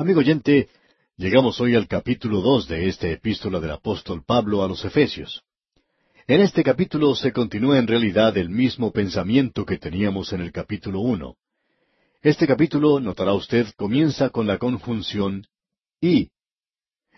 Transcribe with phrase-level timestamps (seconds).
[0.00, 0.70] Amigo oyente,
[1.18, 5.42] llegamos hoy al capítulo dos de esta epístola del apóstol Pablo a los Efesios.
[6.26, 11.00] En este capítulo se continúa en realidad el mismo pensamiento que teníamos en el capítulo
[11.00, 11.36] uno.
[12.22, 15.46] Este capítulo, notará usted, comienza con la conjunción
[16.00, 16.30] y.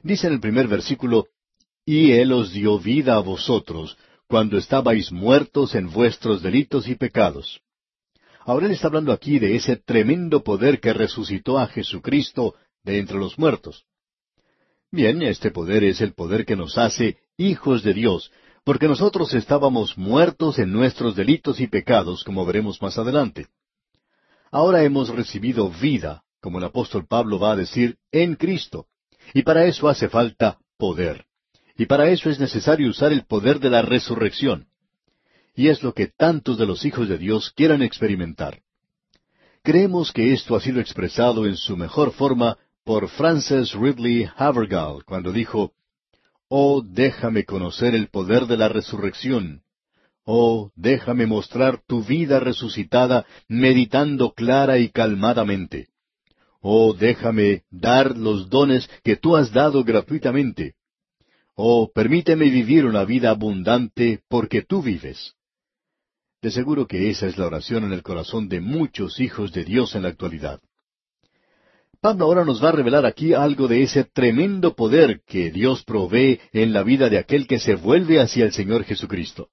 [0.02, 1.28] Dice en el primer versículo,
[1.86, 3.96] y Él os dio vida a vosotros,
[4.26, 7.60] cuando estabais muertos en vuestros delitos y pecados.
[8.44, 13.18] Ahora Él está hablando aquí de ese tremendo poder que resucitó a Jesucristo de entre
[13.18, 13.84] los muertos.
[14.90, 18.30] Bien, este poder es el poder que nos hace hijos de Dios,
[18.64, 23.46] porque nosotros estábamos muertos en nuestros delitos y pecados, como veremos más adelante.
[24.50, 28.86] Ahora hemos recibido vida, como el apóstol Pablo va a decir, en Cristo.
[29.32, 31.24] Y para eso hace falta poder.
[31.76, 34.66] Y para eso es necesario usar el poder de la resurrección.
[35.54, 38.60] Y es lo que tantos de los hijos de Dios quieran experimentar.
[39.62, 45.32] Creemos que esto ha sido expresado en su mejor forma por Francis Ridley Havergal cuando
[45.32, 45.72] dijo,
[46.48, 49.62] Oh, déjame conocer el poder de la resurrección,
[50.24, 55.88] Oh, déjame mostrar tu vida resucitada, meditando clara y calmadamente.
[56.60, 60.74] Oh, déjame dar los dones que tú has dado gratuitamente.
[61.56, 65.34] Oh, permíteme vivir una vida abundante porque tú vives.
[66.40, 69.94] De seguro que esa es la oración en el corazón de muchos hijos de Dios
[69.96, 70.60] en la actualidad.
[72.02, 76.40] Pablo ahora nos va a revelar aquí algo de ese tremendo poder que Dios provee
[76.52, 79.50] en la vida de aquel que se vuelve hacia el Señor Jesucristo.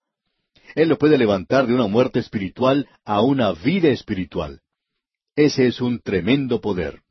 [0.74, 4.62] Él lo puede levantar de una muerte espiritual a una vida espiritual.
[5.36, 7.04] Ese es un tremendo poder.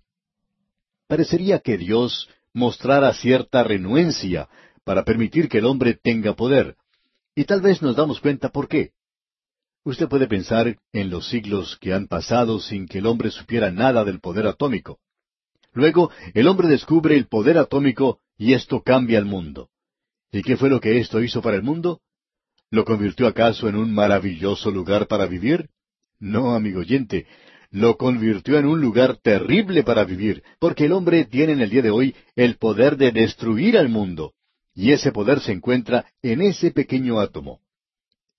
[1.07, 4.49] Parecería que Dios mostrara cierta renuencia
[4.83, 6.75] para permitir que el hombre tenga poder,
[7.37, 8.91] y tal vez nos damos cuenta por qué.
[9.85, 14.05] Usted puede pensar en los siglos que han pasado sin que el hombre supiera nada
[14.05, 14.99] del poder atómico.
[15.79, 19.69] Luego, el hombre descubre el poder atómico y esto cambia el mundo.
[20.33, 22.01] ¿Y qué fue lo que esto hizo para el mundo?
[22.69, 25.69] ¿Lo convirtió acaso en un maravilloso lugar para vivir?
[26.19, 27.29] No, amigo oyente,
[27.71, 31.83] lo convirtió en un lugar terrible para vivir, porque el hombre tiene en el día
[31.83, 34.33] de hoy el poder de destruir al mundo,
[34.75, 37.61] y ese poder se encuentra en ese pequeño átomo.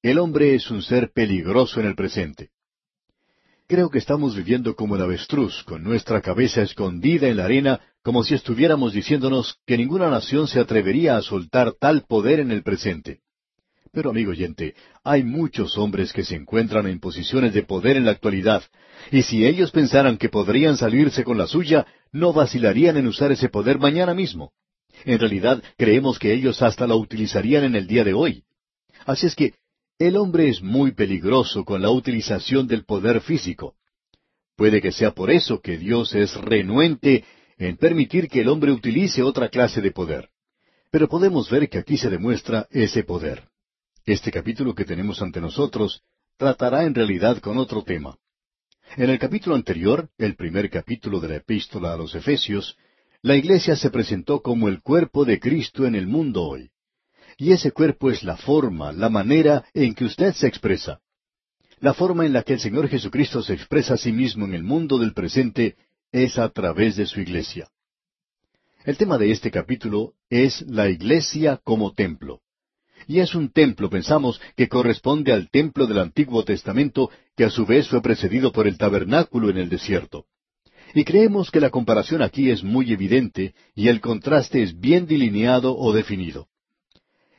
[0.02, 2.50] El hombre es un ser peligroso en el presente.
[3.70, 8.24] Creo que estamos viviendo como el avestruz, con nuestra cabeza escondida en la arena, como
[8.24, 13.20] si estuviéramos diciéndonos que ninguna nación se atrevería a soltar tal poder en el presente.
[13.92, 18.12] Pero amigo oyente, hay muchos hombres que se encuentran en posiciones de poder en la
[18.12, 18.64] actualidad,
[19.12, 23.50] y si ellos pensaran que podrían salirse con la suya, no vacilarían en usar ese
[23.50, 24.52] poder mañana mismo.
[25.06, 28.46] En realidad, creemos que ellos hasta la utilizarían en el día de hoy.
[29.06, 29.54] Así es que
[30.00, 33.76] el hombre es muy peligroso con la utilización del poder físico.
[34.56, 37.26] Puede que sea por eso que Dios es renuente
[37.58, 40.30] en permitir que el hombre utilice otra clase de poder.
[40.90, 43.44] Pero podemos ver que aquí se demuestra ese poder.
[44.06, 46.02] Este capítulo que tenemos ante nosotros
[46.38, 48.18] tratará en realidad con otro tema.
[48.96, 52.78] En el capítulo anterior, el primer capítulo de la epístola a los Efesios,
[53.22, 56.72] la iglesia se presentó como el cuerpo de Cristo en el mundo hoy.
[57.42, 61.00] Y ese cuerpo es la forma, la manera en que usted se expresa.
[61.80, 64.64] La forma en la que el Señor Jesucristo se expresa a sí mismo en el
[64.64, 65.78] mundo del presente
[66.12, 67.70] es a través de su iglesia.
[68.84, 72.42] El tema de este capítulo es la iglesia como templo.
[73.08, 77.66] Y es un templo, pensamos, que corresponde al templo del Antiguo Testamento, que a su
[77.66, 80.26] vez fue precedido por el tabernáculo en el desierto.
[80.94, 85.78] Y creemos que la comparación aquí es muy evidente y el contraste es bien delineado
[85.78, 86.50] o definido.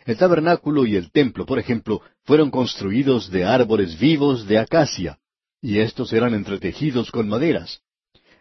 [0.06, 5.18] El tabernáculo y el templo, por ejemplo, fueron construidos de árboles vivos de acacia,
[5.60, 7.82] y estos eran entretejidos con maderas.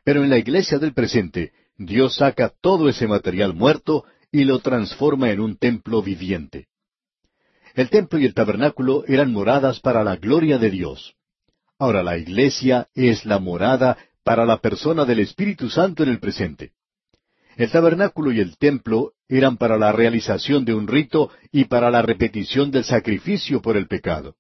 [0.04, 5.32] Pero en la iglesia del presente, Dios saca todo ese material muerto y lo transforma
[5.32, 6.68] en un templo viviente.
[7.76, 11.16] El templo y el tabernáculo eran moradas para la gloria de Dios.
[11.78, 16.74] Ahora la iglesia es la morada para la persona del Espíritu Santo en el presente.
[17.60, 22.02] El tabernáculo y el templo eran para la realización de un rito y para la
[22.02, 24.36] repetición del sacrificio por el pecado.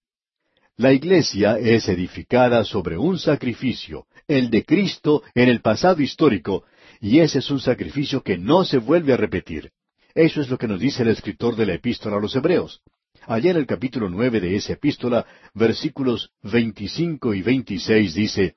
[0.77, 6.63] La iglesia es edificada sobre un sacrificio, el de Cristo en el pasado histórico,
[7.01, 9.71] y ese es un sacrificio que no se vuelve a repetir.
[10.15, 12.79] Eso es lo que nos dice el escritor de la epístola a los Hebreos.
[13.27, 18.55] Allá en el capítulo nueve de esa epístola, versículos veinticinco y veintiséis dice,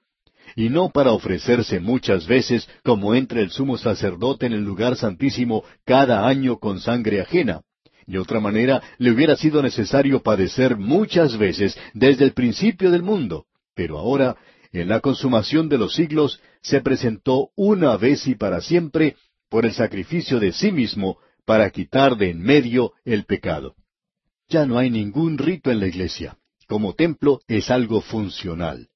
[0.56, 5.64] y no para ofrecerse muchas veces como entra el sumo sacerdote en el lugar santísimo
[5.84, 7.62] cada año con sangre ajena.
[8.06, 13.46] De otra manera, le hubiera sido necesario padecer muchas veces desde el principio del mundo.
[13.74, 14.36] Pero ahora,
[14.72, 19.16] en la consumación de los siglos, se presentó una vez y para siempre
[19.48, 23.74] por el sacrificio de sí mismo para quitar de en medio el pecado.
[24.48, 26.36] Ya no hay ningún rito en la iglesia.
[26.66, 28.88] Como templo es algo funcional.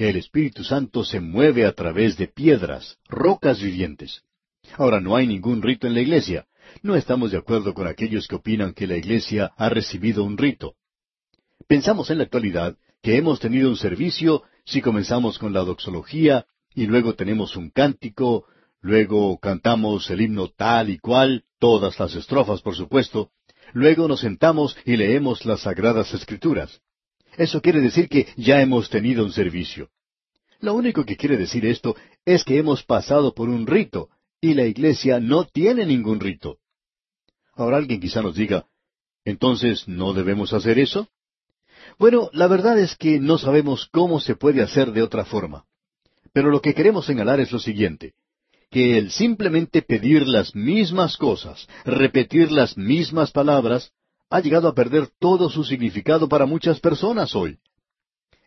[0.00, 4.22] El Espíritu Santo se mueve a través de piedras, rocas vivientes.
[4.78, 6.46] Ahora no hay ningún rito en la iglesia.
[6.82, 10.72] No estamos de acuerdo con aquellos que opinan que la iglesia ha recibido un rito.
[11.68, 16.86] Pensamos en la actualidad que hemos tenido un servicio si comenzamos con la doxología y
[16.86, 18.46] luego tenemos un cántico,
[18.80, 23.32] luego cantamos el himno tal y cual, todas las estrofas por supuesto,
[23.74, 26.80] luego nos sentamos y leemos las sagradas escrituras.
[27.36, 29.90] Eso quiere decir que ya hemos tenido un servicio.
[30.60, 34.10] Lo único que quiere decir esto es que hemos pasado por un rito,
[34.40, 36.58] y la iglesia no tiene ningún rito.
[37.54, 38.66] Ahora alguien quizá nos diga,
[39.24, 41.08] entonces, ¿no debemos hacer eso?
[41.98, 45.64] Bueno, la verdad es que no sabemos cómo se puede hacer de otra forma.
[46.32, 48.14] Pero lo que queremos señalar es lo siguiente,
[48.70, 53.92] que el simplemente pedir las mismas cosas, repetir las mismas palabras,
[54.30, 57.58] ha llegado a perder todo su significado para muchas personas hoy.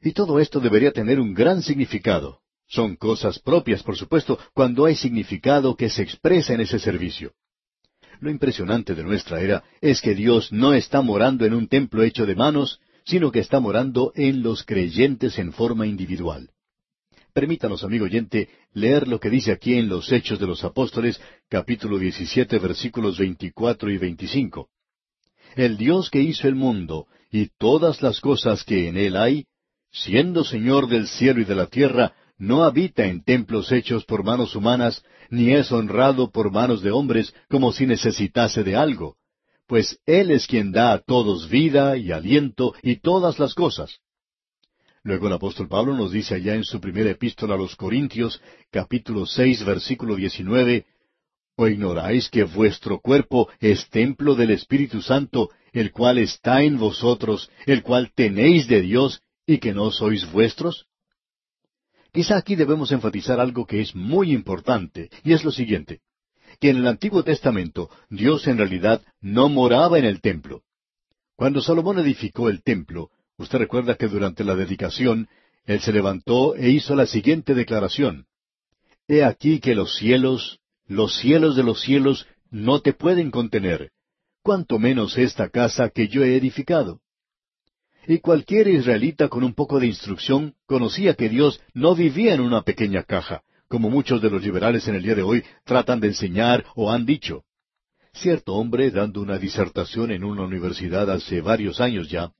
[0.01, 2.39] Y todo esto debería tener un gran significado.
[2.67, 7.33] Son cosas propias, por supuesto, cuando hay significado que se expresa en ese servicio.
[8.19, 12.25] Lo impresionante de nuestra era es que Dios no está morando en un templo hecho
[12.25, 16.49] de manos, sino que está morando en los creyentes en forma individual.
[17.33, 21.19] Permítanos, amigo oyente, leer lo que dice aquí en los Hechos de los Apóstoles,
[21.49, 24.69] capítulo 17, versículos 24 y 25.
[25.55, 29.45] El Dios que hizo el mundo y todas las cosas que en él hay,
[29.91, 34.55] siendo Señor del cielo y de la tierra, no habita en templos hechos por manos
[34.55, 39.15] humanas, ni es honrado por manos de hombres como si necesitase de algo,
[39.67, 43.99] pues Él es quien da a todos vida y aliento y todas las cosas.
[45.03, 48.41] Luego el apóstol Pablo nos dice allá en su primera epístola a los Corintios,
[48.71, 50.85] capítulo seis, versículo diecinueve,
[51.55, 57.49] ¿O ignoráis que vuestro cuerpo es templo del Espíritu Santo, el cual está en vosotros,
[57.65, 60.87] el cual tenéis de Dios, y que no sois vuestros?
[62.11, 66.01] Quizá aquí debemos enfatizar algo que es muy importante, y es lo siguiente,
[66.59, 70.63] que en el Antiguo Testamento Dios en realidad no moraba en el templo.
[71.35, 75.27] Cuando Salomón edificó el templo, Usted recuerda que durante la dedicación,
[75.65, 78.27] él se levantó e hizo la siguiente declaración.
[79.07, 83.91] He aquí que los cielos, los cielos de los cielos, no te pueden contener,
[84.41, 86.99] cuanto menos esta casa que yo he edificado.
[88.07, 92.61] Y cualquier israelita con un poco de instrucción conocía que Dios no vivía en una
[92.61, 96.65] pequeña caja, como muchos de los liberales en el día de hoy tratan de enseñar
[96.75, 97.43] o han dicho.
[98.13, 102.31] Cierto hombre, dando una disertación en una universidad hace varios años ya,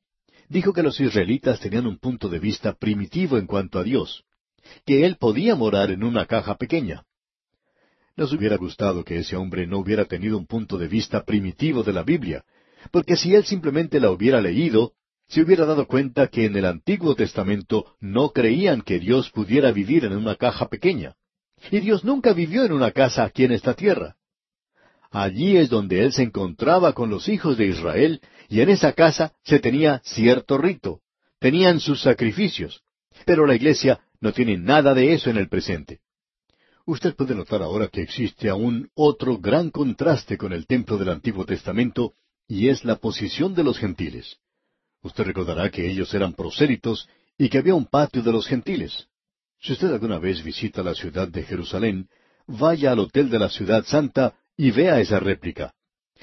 [0.50, 4.26] dijo que los israelitas tenían un punto de vista primitivo en cuanto a Dios,
[4.86, 7.04] que Él podía morar en una caja pequeña.
[8.16, 11.94] Nos hubiera gustado que ese hombre no hubiera tenido un punto de vista primitivo de
[11.94, 12.44] la Biblia,
[12.92, 14.94] porque si él simplemente la hubiera leído,
[15.28, 20.06] se hubiera dado cuenta que en el Antiguo Testamento no creían que Dios pudiera vivir
[20.06, 21.16] en una caja pequeña.
[21.72, 24.16] Y Dios nunca vivió en una casa aquí en esta tierra.
[25.10, 29.34] Allí es donde Él se encontraba con los hijos de Israel y en esa casa
[29.44, 31.02] se tenía cierto rito,
[31.40, 32.84] tenían sus sacrificios,
[33.26, 36.00] pero la iglesia no tiene nada de eso en el presente.
[36.86, 41.46] Usted puede notar ahora que existe aún otro gran contraste con el templo del Antiguo
[41.46, 42.14] Testamento,
[42.48, 44.38] y es la posición de los gentiles.
[45.02, 49.08] Usted recordará que ellos eran prosélitos y que había un patio de los gentiles.
[49.60, 52.10] Si usted alguna vez visita la ciudad de Jerusalén,
[52.48, 55.74] vaya al hotel de la ciudad santa y vea esa réplica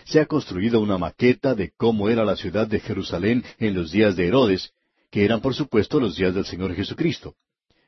[0.05, 4.17] se ha construido una maqueta de cómo era la ciudad de Jerusalén en los días
[4.17, 4.73] de Herodes,
[5.11, 7.35] que eran por supuesto los días del Señor Jesucristo.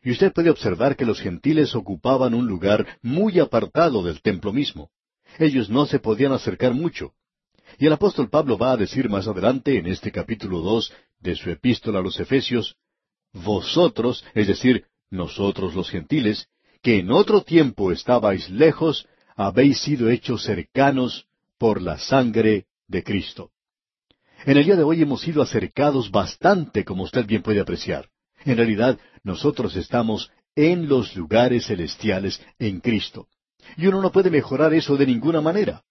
[0.03, 4.91] Y usted puede observar que los gentiles ocupaban un lugar muy apartado del templo mismo.
[5.39, 7.13] Ellos no se podían acercar mucho.
[7.79, 11.51] Y el apóstol Pablo va a decir más adelante, en este capítulo dos de su
[11.51, 12.77] epístola a los Efesios,
[13.33, 16.49] Vosotros, es decir, nosotros los gentiles,
[16.83, 19.07] que en otro tiempo estabais lejos,
[19.37, 23.51] habéis sido hechos cercanos por la sangre de Cristo.
[24.45, 28.11] En el día de hoy hemos sido acercados bastante, como usted bien puede apreciar.
[28.45, 33.29] En realidad, nosotros estamos en los lugares celestiales en Cristo.
[33.77, 35.83] Y uno no puede mejorar eso de ninguna manera.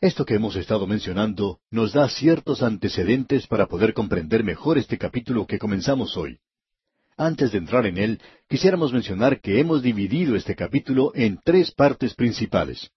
[0.00, 5.46] Esto que hemos estado mencionando nos da ciertos antecedentes para poder comprender mejor este capítulo
[5.46, 6.38] que comenzamos hoy.
[7.16, 12.14] Antes de entrar en él, quisiéramos mencionar que hemos dividido este capítulo en tres partes
[12.14, 12.90] principales.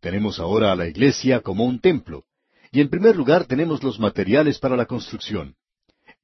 [0.00, 2.24] Tenemos ahora a la iglesia como un templo.
[2.70, 5.56] Y en primer lugar tenemos los materiales para la construcción.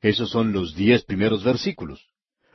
[0.02, 2.08] Esos son los diez primeros versículos.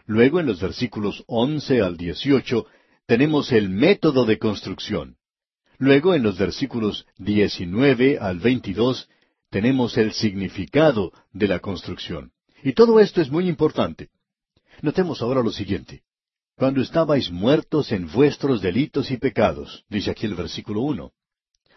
[0.06, 2.68] Luego en los versículos once al dieciocho
[3.06, 5.16] tenemos el método de construcción.
[5.80, 9.10] Luego, en los versículos 19 al 22,
[9.50, 12.32] tenemos el significado de la construcción.
[12.64, 14.10] Y todo esto es muy importante.
[14.82, 16.02] Notemos ahora lo siguiente.
[16.56, 21.12] Cuando estabais muertos en vuestros delitos y pecados, dice aquí el versículo uno.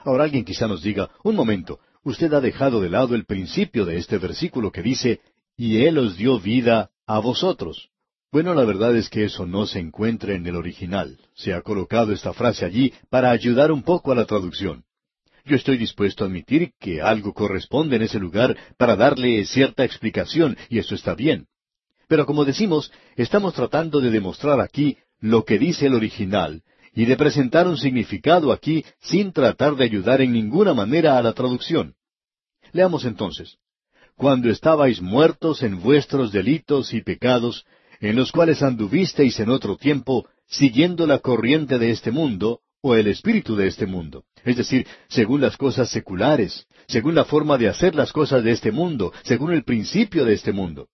[0.01, 3.99] Ahora alguien quizá nos diga, un momento, usted ha dejado de lado el principio de
[3.99, 5.21] este versículo que dice,
[5.61, 7.91] y Él os dio vida a vosotros.
[8.33, 11.19] Bueno, la verdad es que eso no se encuentra en el original.
[11.35, 14.85] Se ha colocado esta frase allí para ayudar un poco a la traducción.
[15.45, 20.57] Yo estoy dispuesto a admitir que algo corresponde en ese lugar para darle cierta explicación,
[20.71, 21.47] y eso está bien.
[22.09, 26.63] Pero como decimos, estamos tratando de demostrar aquí lo que dice el original
[26.95, 31.35] y de presentar un significado aquí sin tratar de ayudar en ninguna manera a la
[31.35, 31.97] traducción.
[32.73, 33.59] Leamos entonces.
[34.21, 37.65] Cuando estabais muertos en vuestros delitos y pecados,
[38.01, 43.07] en los cuales anduvisteis en otro tiempo, siguiendo la corriente de este mundo, o el
[43.07, 47.95] espíritu de este mundo, es decir, según las cosas seculares, según la forma de hacer
[47.95, 50.89] las cosas de este mundo, según el principio de este mundo.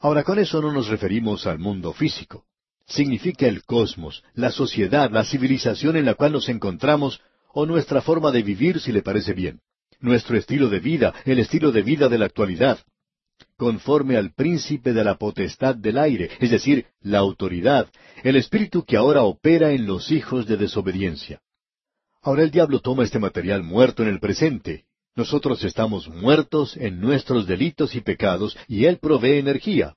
[0.00, 2.44] Ahora, con eso no nos referimos al mundo físico.
[2.86, 7.20] Significa el cosmos, la sociedad, la civilización en la cual nos encontramos,
[7.52, 9.60] o nuestra forma de vivir, si le parece bien.
[10.04, 12.78] Nuestro estilo de vida, el estilo de vida de la actualidad.
[13.56, 17.88] Conforme al príncipe de la potestad del aire, es decir, la autoridad,
[18.22, 21.40] el espíritu que ahora opera en los hijos de desobediencia.
[22.20, 24.84] Ahora el diablo toma este material muerto en el presente,
[25.16, 29.94] nosotros estamos muertos en nuestros delitos y pecados y Él provee energía.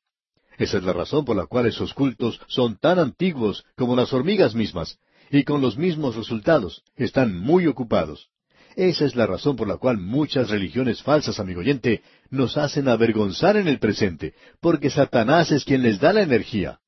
[0.58, 4.56] Esa es la razón por la cual esos cultos son tan antiguos como las hormigas
[4.56, 5.00] mismas,
[5.30, 6.86] y con los mismos resultados.
[6.96, 8.30] Están muy ocupados.
[8.78, 13.58] Esa es la razón por la cual muchas religiones falsas, amigo oyente, nos hacen avergonzar
[13.58, 16.80] en el presente, porque Satanás es quien les da la energía.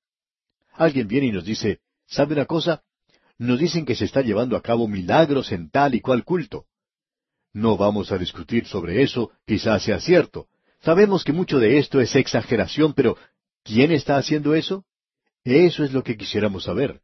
[0.73, 2.83] Alguien viene y nos dice, ¿sabe una cosa?
[3.39, 6.65] Nos dicen que se está llevando a cabo milagros en tal y cual culto.
[7.53, 10.45] No vamos a discutir sobre eso, quizás sea cierto.
[10.81, 13.17] Sabemos que mucho de esto es exageración, pero
[13.63, 14.85] ¿quién está haciendo eso?
[15.43, 17.01] Eso es lo que quisiéramos saber.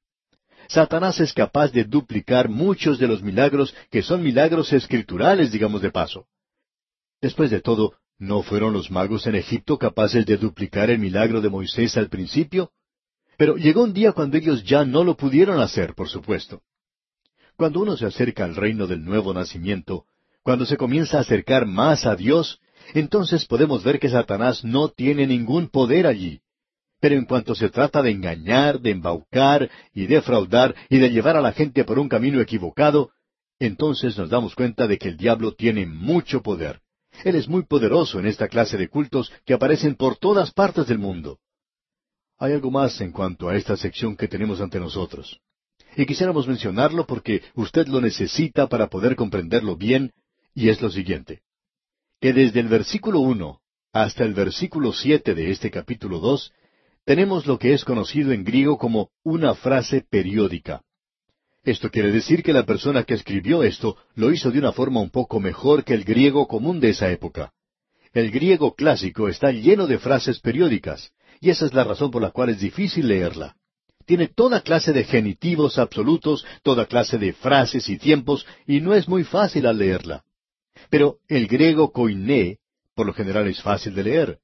[0.67, 5.91] Satanás es capaz de duplicar muchos de los milagros que son milagros escriturales, digamos de
[5.91, 6.27] paso.
[7.22, 11.50] Después de todo, ¿no fueron los magos en Egipto capaces de duplicar el milagro de
[11.50, 12.72] Moisés al principio?
[13.38, 16.62] Pero llegó un día cuando ellos ya no lo pudieron hacer, por supuesto.
[17.57, 20.05] Cuando uno se acerca al reino del nuevo nacimiento,
[20.43, 22.60] cuando se comienza a acercar más a Dios,
[22.93, 26.41] entonces podemos ver que Satanás no tiene ningún poder allí.
[27.00, 31.42] Pero en cuanto se trata de engañar, de embaucar y defraudar y de llevar a
[31.42, 33.12] la gente por un camino equivocado,
[33.60, 36.82] entonces nos damos cuenta de que el diablo tiene mucho poder.
[37.24, 41.00] Él es muy poderoso en esta clase de cultos que aparecen por todas partes del
[41.00, 41.40] mundo.
[42.38, 45.40] Hay algo más en cuanto a esta sección que tenemos ante nosotros.
[45.96, 50.12] Y quisiéramos mencionarlo porque usted lo necesita para poder comprenderlo bien
[50.54, 51.42] y es lo siguiente,
[52.20, 53.62] que desde el versículo uno
[53.94, 56.52] hasta el versículo siete de este capítulo dos,
[57.05, 60.81] tenemos lo que es conocido en griego como una frase periódica.
[61.63, 65.12] Esto quiere decir que la persona que escribió esto lo hizo de una forma un
[65.12, 67.53] poco mejor que el griego común de esa época.
[68.13, 72.31] El griego clásico está lleno de frases periódicas, y esa es la razón por la
[72.31, 73.55] cual es difícil leerla.
[74.05, 79.07] Tiene toda clase de genitivos absolutos, toda clase de frases y tiempos, y no es
[79.07, 80.24] muy fácil al leerla.
[80.89, 82.59] Pero el griego koiné,
[82.93, 84.39] por lo general es fácil de leer.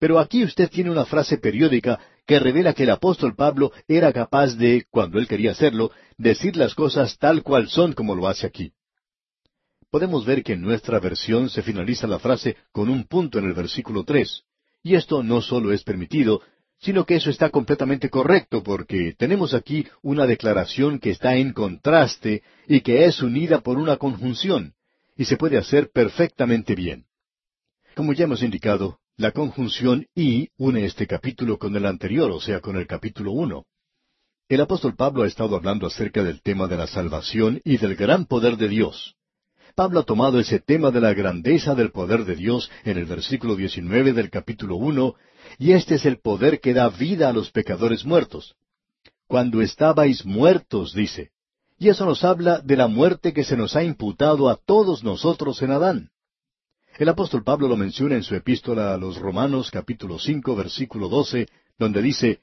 [0.00, 4.56] Pero aquí usted tiene una frase periódica que revela que el apóstol Pablo era capaz
[4.56, 8.72] de, cuando él quería hacerlo, decir las cosas tal cual son como lo hace aquí.
[9.90, 13.52] Podemos ver que en nuestra versión se finaliza la frase con un punto en el
[13.52, 14.44] versículo tres.
[14.82, 16.40] Y esto no solo es permitido,
[16.78, 22.42] sino que eso está completamente correcto porque tenemos aquí una declaración que está en contraste
[22.66, 24.72] y que es unida por una conjunción
[25.14, 27.04] y se puede hacer perfectamente bien.
[27.94, 32.60] Como ya hemos indicado, la conjunción y une este capítulo con el anterior, o sea,
[32.60, 33.66] con el capítulo uno.
[34.48, 38.24] El apóstol Pablo ha estado hablando acerca del tema de la salvación y del gran
[38.24, 39.16] poder de Dios.
[39.74, 43.56] Pablo ha tomado ese tema de la grandeza del poder de Dios en el versículo
[43.56, 45.16] 19 del capítulo uno,
[45.58, 48.54] y este es el poder que da vida a los pecadores muertos.
[49.26, 51.30] Cuando estabais muertos, dice.
[51.78, 55.60] Y eso nos habla de la muerte que se nos ha imputado a todos nosotros
[55.60, 56.10] en Adán.
[57.00, 61.48] El apóstol Pablo lo menciona en su epístola a los Romanos capítulo cinco versículo doce,
[61.78, 62.40] donde dice,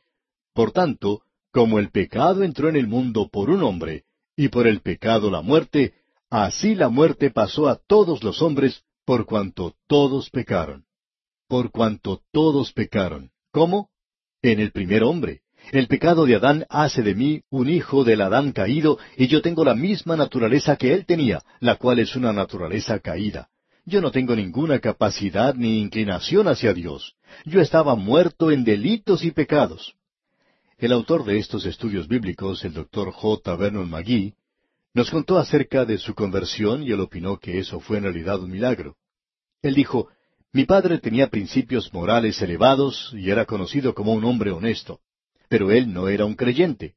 [0.51, 1.21] Por tanto,
[1.51, 5.43] como el pecado entró en el mundo por un hombre, y por el pecado la
[5.43, 5.93] muerte,
[6.31, 10.85] así la muerte pasó a todos los hombres, por cuanto todos pecaron.
[11.47, 13.29] Por cuanto todos pecaron.
[13.51, 13.91] ¿Cómo?
[14.41, 15.41] En el primer hombre.
[15.71, 19.63] El pecado de Adán hace de mí un hijo del Adán caído, y yo tengo
[19.63, 23.51] la misma naturaleza que él tenía, la cual es una naturaleza caída.
[23.87, 27.15] Yo no tengo ninguna capacidad ni inclinación hacia Dios.
[27.45, 29.95] Yo estaba muerto en delitos y pecados.
[30.77, 33.55] El autor de estos estudios bíblicos, el doctor J.
[33.55, 34.35] Vernon McGee,
[34.93, 38.51] nos contó acerca de su conversión y él opinó que eso fue en realidad un
[38.51, 38.97] milagro.
[39.63, 40.09] Él dijo,
[40.53, 44.99] Mi padre tenía principios morales elevados y era conocido como un hombre honesto
[45.47, 46.95] pero él no era un creyente.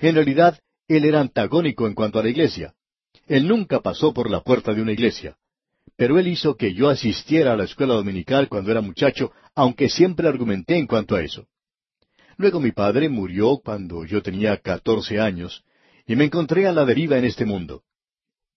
[0.00, 2.74] En realidad, él era antagónico en cuanto a la iglesia.
[3.26, 5.36] Él nunca pasó por la puerta de una iglesia.
[5.96, 10.28] Pero él hizo que yo asistiera a la escuela dominical cuando era muchacho, aunque siempre
[10.28, 11.46] argumenté en cuanto a eso.
[12.36, 15.64] Luego mi padre murió cuando yo tenía catorce años,
[16.06, 17.82] y me encontré a la deriva en este mundo.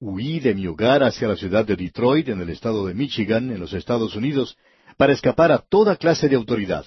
[0.01, 3.59] Huí de mi hogar hacia la ciudad de Detroit, en el estado de Michigan, en
[3.59, 4.57] los Estados Unidos,
[4.97, 6.85] para escapar a toda clase de autoridad.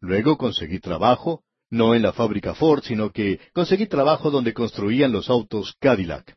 [0.00, 5.30] Luego conseguí trabajo, no en la fábrica Ford, sino que conseguí trabajo donde construían los
[5.30, 6.36] autos Cadillac.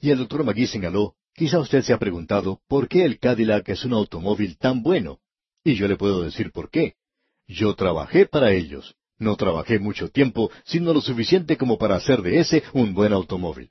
[0.00, 3.84] Y el doctor Magui señaló, quizá usted se ha preguntado, ¿por qué el Cadillac es
[3.84, 5.20] un automóvil tan bueno?
[5.64, 6.94] Y yo le puedo decir por qué.
[7.46, 8.96] Yo trabajé para ellos.
[9.18, 13.70] No trabajé mucho tiempo, sino lo suficiente como para hacer de ese un buen automóvil.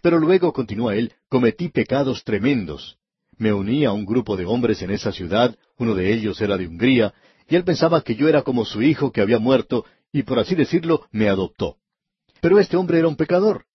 [0.00, 2.98] Pero luego, continúa él, cometí pecados tremendos.
[3.36, 6.66] Me uní a un grupo de hombres en esa ciudad, uno de ellos era de
[6.66, 7.14] Hungría,
[7.48, 10.54] y él pensaba que yo era como su hijo que había muerto, y por así
[10.54, 11.76] decirlo, me adoptó.
[12.40, 13.66] Pero este hombre era un pecador.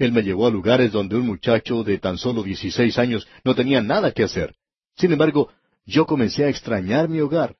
[0.00, 3.82] Él me llevó a lugares donde un muchacho de tan solo dieciséis años no tenía
[3.82, 4.54] nada que hacer.
[4.96, 5.50] Sin embargo,
[5.84, 7.56] yo comencé a extrañar mi hogar.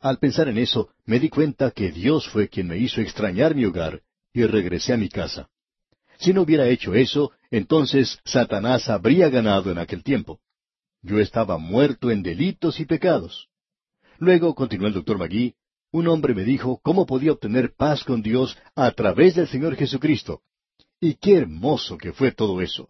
[0.00, 3.66] Al pensar en eso, me di cuenta que Dios fue quien me hizo extrañar mi
[3.66, 4.00] hogar,
[4.32, 5.50] y regresé a mi casa.
[6.16, 10.40] Si no hubiera hecho eso, entonces Satanás habría ganado en aquel tiempo.
[11.02, 13.48] Yo estaba muerto en delitos y pecados.
[14.18, 15.54] Luego, continuó el doctor Magui,
[15.92, 20.40] un hombre me dijo cómo podía obtener paz con Dios a través del Señor Jesucristo.
[21.00, 22.88] Y qué hermoso que fue todo eso.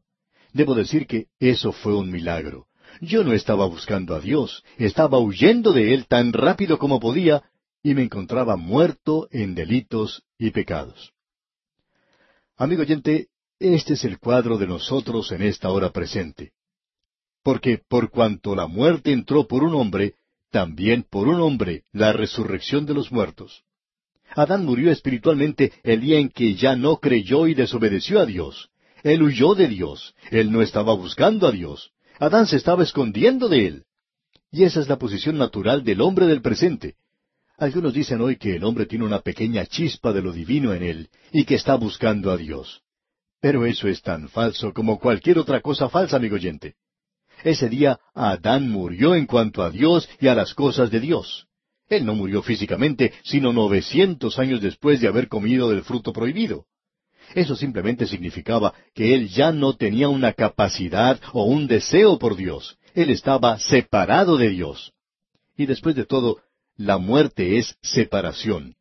[0.52, 2.66] Debo decir que eso fue un milagro.
[3.00, 7.42] Yo no estaba buscando a Dios, estaba huyendo de Él tan rápido como podía
[7.82, 11.12] y me encontraba muerto en delitos y pecados.
[12.56, 13.28] Amigo oyente,
[13.58, 16.52] este es el cuadro de nosotros en esta hora presente.
[17.42, 20.14] Porque por cuanto la muerte entró por un hombre,
[20.50, 23.65] también por un hombre la resurrección de los muertos.
[24.34, 28.70] Adán murió espiritualmente el día en que ya no creyó y desobedeció a Dios.
[29.02, 30.14] Él huyó de Dios.
[30.30, 31.92] Él no estaba buscando a Dios.
[32.18, 33.84] Adán se estaba escondiendo de él.
[34.50, 36.96] Y esa es la posición natural del hombre del presente.
[37.58, 41.08] Algunos dicen hoy que el hombre tiene una pequeña chispa de lo divino en él
[41.32, 42.82] y que está buscando a Dios.
[43.40, 46.74] Pero eso es tan falso como cualquier otra cosa falsa, amigo oyente.
[47.44, 51.46] Ese día Adán murió en cuanto a Dios y a las cosas de Dios.
[51.88, 56.66] Él no murió físicamente, sino novecientos años después de haber comido del fruto prohibido.
[57.34, 62.78] Eso simplemente significaba que él ya no tenía una capacidad o un deseo por Dios.
[62.94, 64.92] Él estaba separado de Dios.
[65.56, 66.40] Y después de todo,
[66.76, 68.76] la muerte es separación.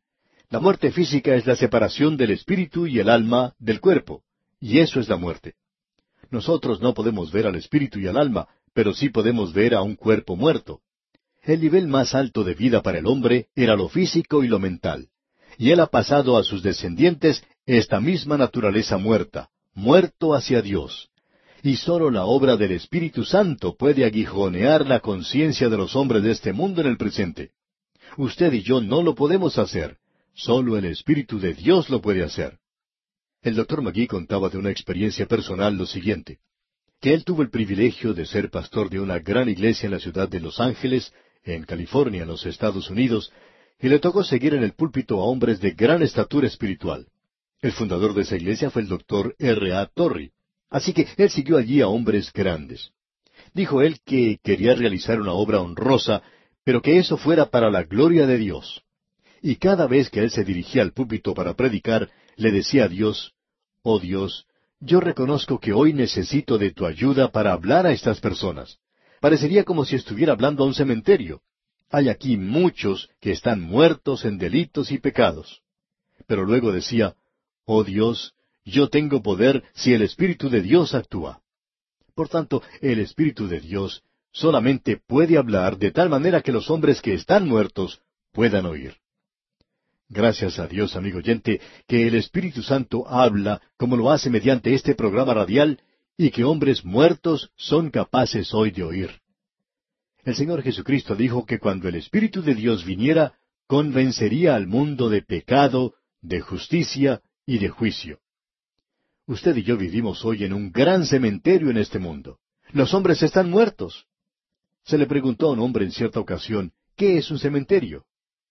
[0.48, 4.22] La muerte física es la separación del espíritu y el alma del cuerpo.
[4.60, 5.54] Y eso es la muerte.
[6.30, 9.96] Nosotros no podemos ver al espíritu y al alma, pero sí podemos ver a un
[9.96, 10.80] cuerpo muerto.
[11.46, 15.10] El nivel más alto de vida para el hombre era lo físico y lo mental.
[15.56, 21.08] Y él ha pasado a sus descendientes esta misma naturaleza muerta, muerto hacia Dios.
[21.62, 26.32] Y sólo la obra del Espíritu Santo puede aguijonear la conciencia de los hombres de
[26.32, 27.52] este mundo en el presente.
[28.16, 29.98] Usted y yo no lo podemos hacer.
[30.34, 32.58] Sólo el Espíritu de Dios lo puede hacer.
[33.40, 36.40] El doctor Magui contaba de una experiencia personal lo siguiente,
[37.00, 40.28] que él tuvo el privilegio de ser pastor de una gran iglesia en la ciudad
[40.28, 41.12] de Los Ángeles,
[41.46, 43.32] en California, en los Estados Unidos,
[43.80, 47.06] y le tocó seguir en el púlpito a hombres de gran estatura espiritual.
[47.60, 49.74] El fundador de esa iglesia fue el doctor R.
[49.74, 49.86] A.
[49.86, 50.30] Torrey.
[50.70, 52.90] Así que él siguió allí a hombres grandes.
[53.54, 56.22] Dijo él que quería realizar una obra honrosa,
[56.64, 58.82] pero que eso fuera para la gloria de Dios.
[59.40, 63.34] Y cada vez que él se dirigía al púlpito para predicar, le decía a Dios,
[63.82, 64.46] Oh Dios,
[64.80, 68.78] yo reconozco que hoy necesito de tu ayuda para hablar a estas personas.
[69.20, 71.42] Parecería como si estuviera hablando a un cementerio.
[71.90, 75.62] Hay aquí muchos que están muertos en delitos y pecados.
[76.26, 77.14] Pero luego decía,
[77.64, 81.40] Oh Dios, yo tengo poder si el Espíritu de Dios actúa.
[82.14, 84.02] Por tanto, el Espíritu de Dios
[84.32, 88.00] solamente puede hablar de tal manera que los hombres que están muertos
[88.32, 88.96] puedan oír.
[90.08, 94.94] Gracias a Dios, amigo oyente, que el Espíritu Santo habla como lo hace mediante este
[94.94, 95.80] programa radial
[96.16, 99.10] y que hombres muertos son capaces hoy de oír.
[100.24, 103.34] El Señor Jesucristo dijo que cuando el Espíritu de Dios viniera,
[103.66, 108.18] convencería al mundo de pecado, de justicia y de juicio.
[109.26, 112.38] Usted y yo vivimos hoy en un gran cementerio en este mundo.
[112.72, 114.06] Los hombres están muertos.
[114.84, 118.04] Se le preguntó a un hombre en cierta ocasión, ¿qué es un cementerio?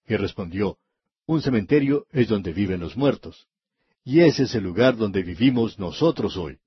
[0.07, 0.77] Y respondió,
[1.25, 3.47] un cementerio es donde viven los muertos.
[4.03, 6.59] Y ese es el lugar donde vivimos nosotros hoy.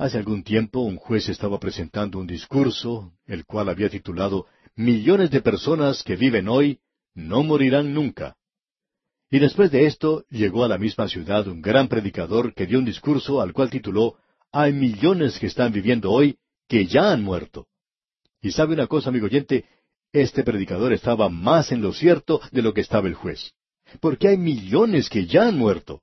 [0.00, 5.42] Hace algún tiempo un juez estaba presentando un discurso, el cual había titulado Millones de
[5.42, 6.78] personas que viven hoy
[7.14, 8.34] no morirán nunca.
[9.30, 12.86] Y después de esto llegó a la misma ciudad un gran predicador que dio un
[12.86, 14.16] discurso al cual tituló
[14.52, 17.66] Hay millones que están viviendo hoy que ya han muerto.
[18.40, 19.66] Y sabe una cosa, amigo oyente,
[20.14, 23.52] este predicador estaba más en lo cierto de lo que estaba el juez.
[24.00, 26.00] Porque hay millones que ya han muerto.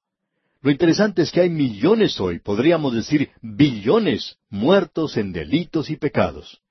[0.62, 6.62] Lo interesante es que hay millones hoy, podríamos decir billones, muertos en delitos y pecados.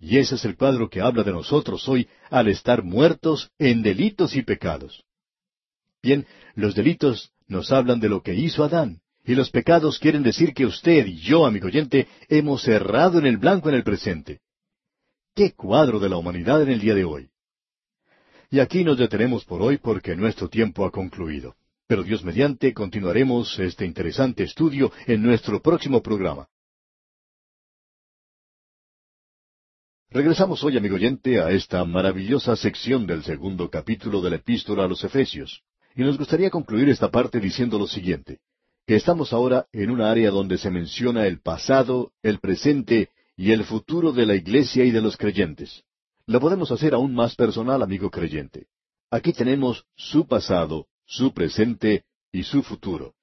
[0.00, 4.36] Y ese es el cuadro que habla de nosotros hoy al estar muertos en delitos
[4.36, 5.04] y pecados.
[6.02, 10.54] Bien, los delitos nos hablan de lo que hizo Adán, y los pecados quieren decir
[10.54, 14.40] que usted y yo, amigo oyente, hemos errado en el blanco en el presente.
[15.34, 17.28] ¡Qué cuadro de la humanidad en el día de hoy!
[18.50, 21.56] Y aquí nos detenemos por hoy porque nuestro tiempo ha concluido.
[21.88, 26.46] Pero Dios mediante continuaremos este interesante estudio en nuestro próximo programa.
[30.10, 34.86] Regresamos hoy, amigo oyente, a esta maravillosa sección del segundo capítulo de la epístola a
[34.86, 35.62] los Efesios.
[35.96, 38.40] Y nos gustaría concluir esta parte diciendo lo siguiente,
[38.86, 43.64] que estamos ahora en un área donde se menciona el pasado, el presente y el
[43.64, 45.84] futuro de la iglesia y de los creyentes.
[46.26, 48.66] Lo podemos hacer aún más personal, amigo creyente.
[49.10, 53.14] Aquí tenemos su pasado, su presente y su futuro.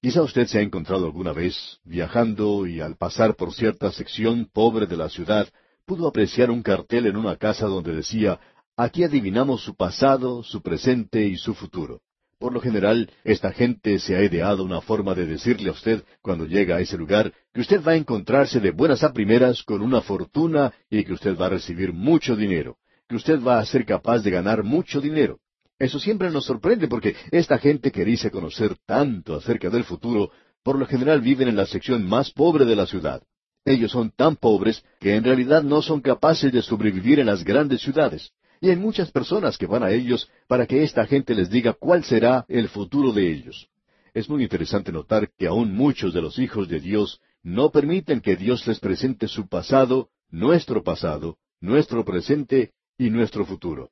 [0.00, 4.86] Quizá usted se ha encontrado alguna vez viajando y al pasar por cierta sección pobre
[4.86, 5.48] de la ciudad
[5.84, 8.38] pudo apreciar un cartel en una casa donde decía
[8.76, 12.02] Aquí adivinamos su pasado, su presente y su futuro.
[12.38, 16.46] Por lo general, esta gente se ha ideado una forma de decirle a usted, cuando
[16.46, 20.00] llega a ese lugar, que usted va a encontrarse de buenas a primeras con una
[20.02, 22.76] fortuna y que usted va a recibir mucho dinero,
[23.08, 25.40] que usted va a ser capaz de ganar mucho dinero.
[25.78, 30.30] Eso siempre nos sorprende porque esta gente que dice conocer tanto acerca del futuro,
[30.62, 33.22] por lo general viven en la sección más pobre de la ciudad.
[33.64, 37.82] Ellos son tan pobres que en realidad no son capaces de sobrevivir en las grandes
[37.82, 41.74] ciudades y hay muchas personas que van a ellos para que esta gente les diga
[41.74, 43.68] cuál será el futuro de ellos.
[44.14, 48.36] Es muy interesante notar que aún muchos de los hijos de Dios no permiten que
[48.36, 53.90] Dios les presente su pasado, nuestro pasado, nuestro presente y nuestro futuro.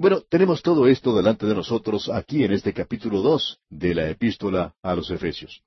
[0.00, 4.76] Bueno, tenemos todo esto delante de nosotros aquí en este capítulo dos de la epístola
[4.80, 5.64] a los Efesios.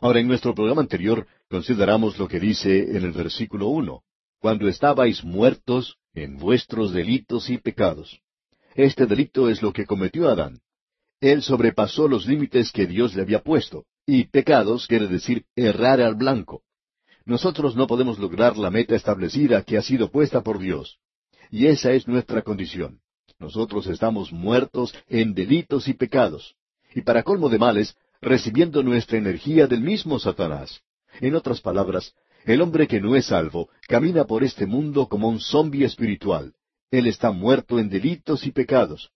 [0.00, 4.04] Ahora, en nuestro programa anterior consideramos lo que dice en el versículo uno,
[4.38, 8.20] cuando estabais muertos en vuestros delitos y pecados.
[8.76, 10.60] Este delito es lo que cometió Adán.
[11.20, 16.14] Él sobrepasó los límites que Dios le había puesto, y pecados quiere decir errar al
[16.14, 16.62] blanco.
[17.24, 21.00] Nosotros no podemos lograr la meta establecida que ha sido puesta por Dios.
[21.50, 23.00] Y esa es nuestra condición.
[23.38, 26.56] Nosotros estamos muertos en delitos y pecados.
[26.94, 30.82] Y para colmo de males, recibiendo nuestra energía del mismo Satanás.
[31.20, 35.40] En otras palabras, el hombre que no es salvo camina por este mundo como un
[35.40, 36.54] zombi espiritual.
[36.90, 39.10] Él está muerto en delitos y pecados.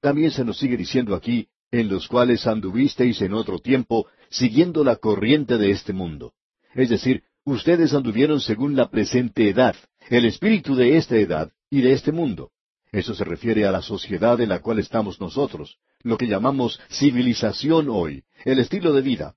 [0.00, 4.96] También se nos sigue diciendo aquí, en los cuales anduvisteis en otro tiempo, siguiendo la
[4.96, 6.34] corriente de este mundo.
[6.74, 9.76] Es decir, ustedes anduvieron según la presente edad,
[10.10, 12.51] el espíritu de esta edad y de este mundo.
[12.92, 17.88] Eso se refiere a la sociedad en la cual estamos nosotros, lo que llamamos civilización
[17.88, 19.34] hoy, el estilo de vida.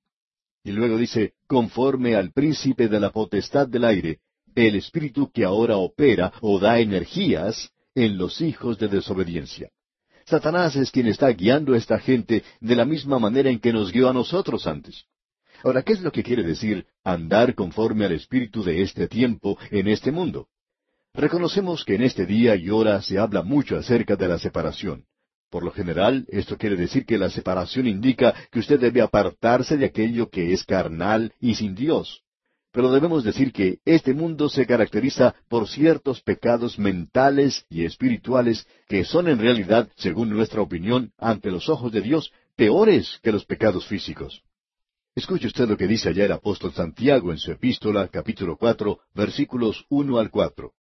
[0.61, 4.19] Y luego dice, conforme al príncipe de la potestad del aire,
[4.55, 9.69] el espíritu que ahora opera o da energías en los hijos de desobediencia.
[10.25, 13.91] Satanás es quien está guiando a esta gente de la misma manera en que nos
[13.91, 15.05] guió a nosotros antes.
[15.63, 19.87] Ahora, ¿qué es lo que quiere decir andar conforme al espíritu de este tiempo en
[19.87, 20.49] este mundo?
[21.17, 25.05] Reconocemos que en este día y hora se habla mucho acerca de la separación.
[25.49, 29.85] Por lo general, esto quiere decir que la separación indica que usted debe apartarse de
[29.85, 32.23] aquello que es carnal y sin Dios.
[32.73, 39.05] Pero debemos decir que este mundo se caracteriza por ciertos pecados mentales y espirituales que
[39.05, 43.87] son en realidad, según nuestra opinión, ante los ojos de Dios, peores que los pecados
[43.87, 44.41] físicos.
[45.15, 49.85] Escuche usted lo que dice allá el apóstol Santiago en su epístola, capítulo cuatro, versículos
[49.87, 50.73] uno al cuatro.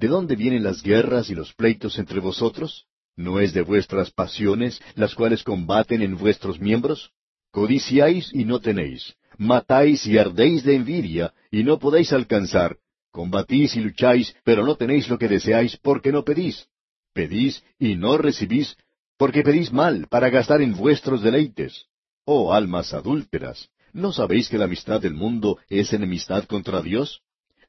[0.00, 2.86] ¿De dónde vienen las guerras y los pleitos entre vosotros?
[3.16, 7.10] ¿No es de vuestras pasiones las cuales combaten en vuestros miembros?
[7.50, 12.78] Codiciáis y no tenéis, matáis y ardéis de envidia y no podéis alcanzar,
[13.10, 16.66] combatís y lucháis, pero no tenéis lo que deseáis porque no pedís.
[17.12, 18.78] Pedís y no recibís,
[19.18, 21.88] porque pedís mal para gastar en vuestros deleites.
[22.24, 27.20] Oh almas adúlteras, ¿no sabéis que la amistad del mundo es enemistad contra Dios?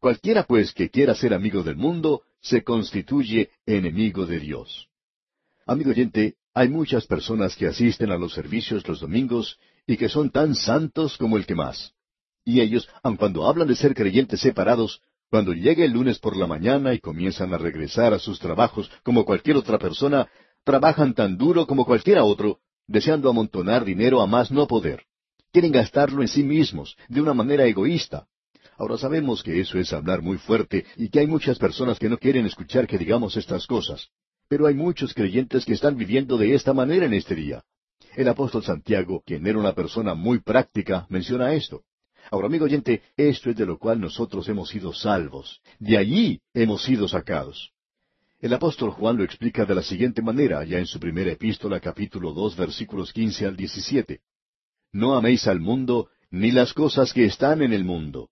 [0.02, 4.88] Cualquiera pues que quiera ser amigo del mundo, se constituye enemigo de Dios.
[5.68, 10.32] Amigo oyente, hay muchas personas que asisten a los servicios los domingos y que son
[10.32, 11.94] tan santos como el que más.
[12.44, 16.48] Y ellos, aun cuando hablan de ser creyentes separados, cuando llega el lunes por la
[16.48, 20.28] mañana y comienzan a regresar a sus trabajos como cualquier otra persona,
[20.64, 25.04] trabajan tan duro como cualquiera otro, deseando amontonar dinero a más no poder.
[25.52, 28.26] Quieren gastarlo en sí mismos, de una manera egoísta.
[28.82, 32.17] Ahora sabemos que eso es hablar muy fuerte y que hay muchas personas que no
[32.17, 34.08] quieren escuchar que digamos estas cosas.
[34.50, 37.63] Pero hay muchos creyentes que están viviendo de esta manera en este día.
[38.15, 41.84] El apóstol Santiago, quien era una persona muy práctica, menciona esto.
[42.32, 45.62] Ahora, amigo oyente, esto es de lo cual nosotros hemos sido salvos.
[45.78, 47.74] De allí hemos sido sacados.
[48.39, 52.34] El apóstol Juan lo explica de la siguiente manera, ya en su primera epístola, capítulo
[52.34, 54.22] dos, versículos quince al diecisiete.
[54.91, 58.32] No améis al mundo, ni las cosas que están en el mundo.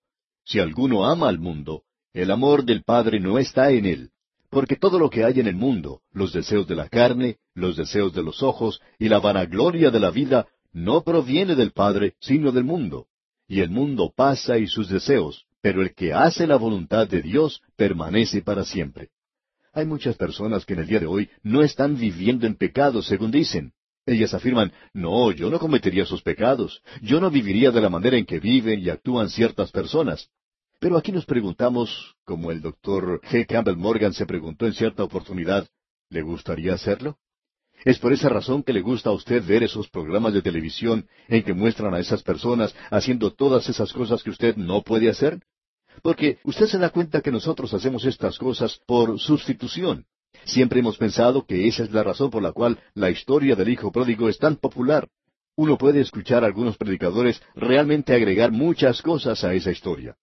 [0.50, 4.10] Si alguno ama al mundo, el amor del Padre no está en él.
[4.50, 8.14] Porque todo lo que hay en el mundo, los deseos de la carne, los deseos
[8.14, 12.64] de los ojos y la vanagloria de la vida, no proviene del Padre, sino del
[12.64, 13.06] mundo.
[13.48, 17.62] Y el mundo pasa y sus deseos, pero el que hace la voluntad de Dios
[17.76, 19.10] permanece para siempre.
[19.72, 23.30] Hay muchas personas que en el día de hoy no están viviendo en pecado, según
[23.30, 23.74] dicen.
[24.10, 28.26] Ellas afirman, no, yo no cometería esos pecados, yo no viviría de la manera en
[28.26, 30.30] que viven y actúan ciertas personas.
[30.80, 33.46] Pero aquí nos preguntamos, como el doctor G.
[33.46, 35.68] Campbell Morgan se preguntó en cierta oportunidad,
[36.10, 37.20] ¿le gustaría hacerlo?
[37.86, 41.44] ¿Es por esa razón que le gusta a usted ver esos programas de televisión en
[41.44, 45.40] que muestran a esas personas haciendo todas esas cosas que usted no puede hacer?
[46.02, 50.08] Porque usted se da cuenta que nosotros hacemos estas cosas por sustitución.
[50.46, 53.92] Siempre hemos pensado que esa es la razón por la cual la historia del Hijo
[53.92, 55.08] Pródigo es tan popular.
[55.56, 60.16] Uno puede escuchar a algunos predicadores realmente agregar muchas cosas a esa historia.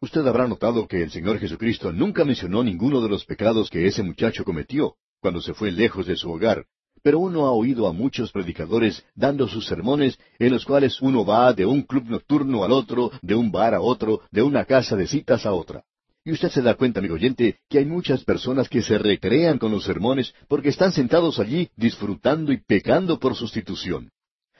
[0.00, 4.02] Usted habrá notado que el Señor Jesucristo nunca mencionó ninguno de los pecados que ese
[4.02, 6.66] muchacho cometió cuando se fue lejos de su hogar,
[7.02, 11.52] pero uno ha oído a muchos predicadores dando sus sermones en los cuales uno va
[11.52, 15.06] de un club nocturno al otro, de un bar a otro, de una casa de
[15.06, 15.84] citas a otra.
[16.24, 19.72] Y usted se da cuenta, amigo oyente, que hay muchas personas que se recrean con
[19.72, 24.12] los sermones porque están sentados allí disfrutando y pecando por sustitución.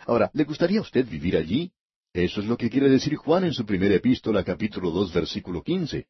[0.07, 1.71] Ahora, ¿le gustaría a usted vivir allí?
[2.13, 6.07] Eso es lo que quiere decir Juan en su primera epístola, capítulo dos, versículo quince.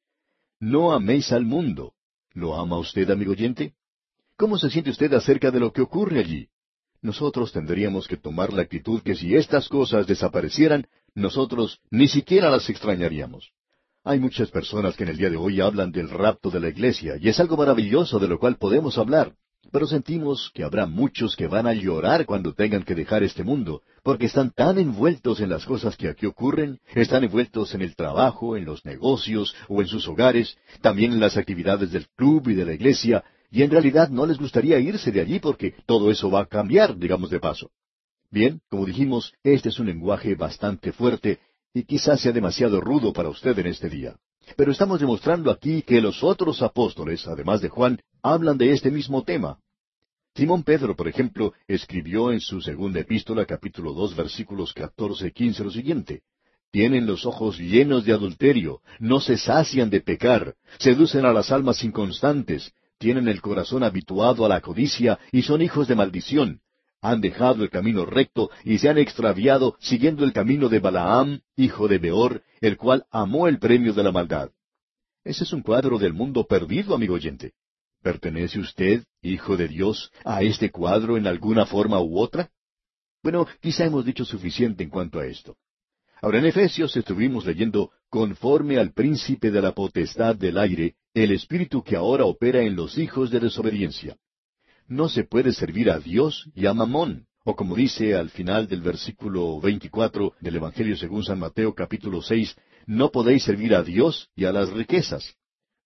[0.58, 1.92] No améis al mundo.
[2.32, 3.74] ¿Lo ama usted, amigo oyente?
[4.36, 6.48] ¿Cómo se siente usted acerca de lo que ocurre allí?
[7.02, 12.70] Nosotros tendríamos que tomar la actitud que si estas cosas desaparecieran, nosotros ni siquiera las
[12.70, 13.52] extrañaríamos.
[14.04, 17.14] Hay muchas personas que en el día de hoy hablan del rapto de la iglesia,
[17.20, 19.34] y es algo maravilloso de lo cual podemos hablar,
[19.70, 23.82] pero sentimos que habrá muchos que van a llorar cuando tengan que dejar este mundo,
[24.02, 28.56] porque están tan envueltos en las cosas que aquí ocurren, están envueltos en el trabajo,
[28.56, 32.64] en los negocios o en sus hogares, también en las actividades del club y de
[32.64, 36.40] la iglesia, y en realidad no les gustaría irse de allí porque todo eso va
[36.40, 37.70] a cambiar, digamos de paso.
[38.32, 41.38] Bien, como dijimos, este es un lenguaje bastante fuerte
[41.74, 44.16] y quizás sea demasiado rudo para usted en este día.
[44.56, 49.22] Pero estamos demostrando aquí que los otros apóstoles, además de Juan, hablan de este mismo
[49.22, 49.58] tema.
[50.34, 55.62] Simón Pedro, por ejemplo, escribió en su segunda epístola, capítulo dos, versículos catorce y quince,
[55.62, 56.22] lo siguiente.
[56.70, 61.84] Tienen los ojos llenos de adulterio, no se sacian de pecar, seducen a las almas
[61.84, 66.60] inconstantes, tienen el corazón habituado a la codicia y son hijos de maldición.
[67.02, 71.88] Han dejado el camino recto y se han extraviado siguiendo el camino de Balaam, hijo
[71.88, 74.50] de Beor, el cual amó el premio de la maldad.
[75.24, 77.54] Ese es un cuadro del mundo perdido, amigo oyente.
[78.02, 82.50] ¿Pertenece usted, hijo de Dios, a este cuadro en alguna forma u otra?
[83.20, 85.56] Bueno, quizá hemos dicho suficiente en cuanto a esto.
[86.20, 91.82] Ahora en Efesios estuvimos leyendo conforme al príncipe de la potestad del aire, el espíritu
[91.82, 94.16] que ahora opera en los hijos de desobediencia.
[94.92, 98.82] No se puede servir a Dios y a Mamón, o como dice al final del
[98.82, 102.54] versículo 24 del Evangelio según San Mateo capítulo 6,
[102.88, 105.34] no podéis servir a Dios y a las riquezas.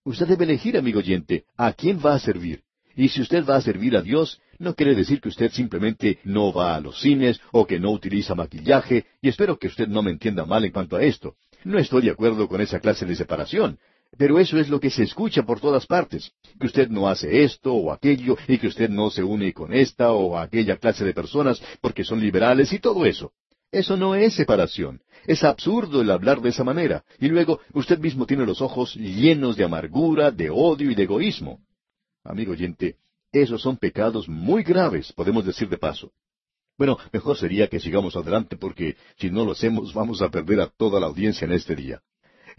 [0.03, 2.63] Usted debe elegir, amigo oyente, a quién va a servir.
[2.97, 6.51] Y si usted va a servir a Dios, no quiere decir que usted simplemente no
[6.51, 10.11] va a los cines o que no utiliza maquillaje, y espero que usted no me
[10.11, 11.37] entienda mal en cuanto a esto.
[11.63, 13.79] No estoy de acuerdo con esa clase de separación,
[14.17, 17.73] pero eso es lo que se escucha por todas partes, que usted no hace esto
[17.73, 21.61] o aquello, y que usted no se une con esta o aquella clase de personas
[21.81, 23.31] porque son liberales y todo eso.
[23.71, 25.01] Eso no es separación.
[25.25, 27.03] Es absurdo el hablar de esa manera.
[27.19, 31.59] Y luego usted mismo tiene los ojos llenos de amargura, de odio y de egoísmo.
[32.23, 32.95] Amigo oyente,
[33.31, 36.11] Esos son pecados muy graves, podemos decir de paso.
[36.77, 40.67] Bueno, mejor sería que sigamos adelante porque si no lo hacemos vamos a perder a
[40.67, 42.01] toda la audiencia en este día.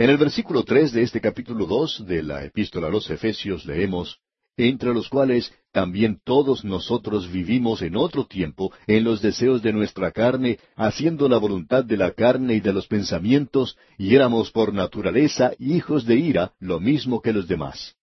[0.00, 4.20] En el versículo tres de este capítulo dos de la Epístola a los Efesios leemos
[4.56, 10.12] entre los cuales también todos nosotros vivimos en otro tiempo en los deseos de nuestra
[10.12, 15.52] carne, haciendo la voluntad de la carne y de los pensamientos, y éramos por naturaleza
[15.58, 17.96] hijos de ira, lo mismo que los demás.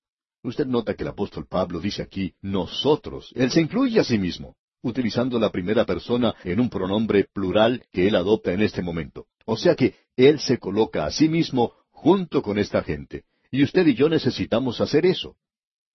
[0.44, 3.32] Usted nota que el apóstol Pablo dice aquí nosotros.
[3.36, 8.08] Él se incluye a sí mismo, utilizando la primera persona en un pronombre plural que
[8.08, 9.28] él adopta en este momento.
[9.46, 13.24] O sea que él se coloca a sí mismo junto con esta gente.
[13.50, 15.38] Y usted y yo necesitamos hacer eso.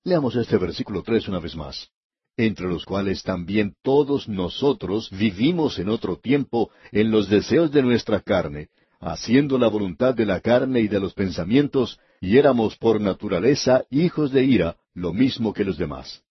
[0.02, 1.90] Leamos este versículo tres una vez más.
[2.36, 8.20] Entre los cuales también todos nosotros vivimos en otro tiempo en los deseos de nuestra
[8.20, 13.84] carne, haciendo la voluntad de la carne y de los pensamientos, y éramos por naturaleza
[13.90, 16.22] hijos de ira, lo mismo que los demás.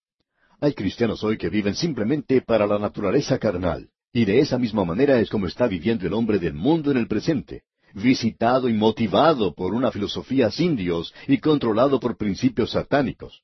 [0.60, 5.20] Hay cristianos hoy que viven simplemente para la naturaleza carnal, y de esa misma manera
[5.20, 9.74] es como está viviendo el hombre del mundo en el presente, visitado y motivado por
[9.74, 13.42] una filosofía sin Dios y controlado por principios satánicos.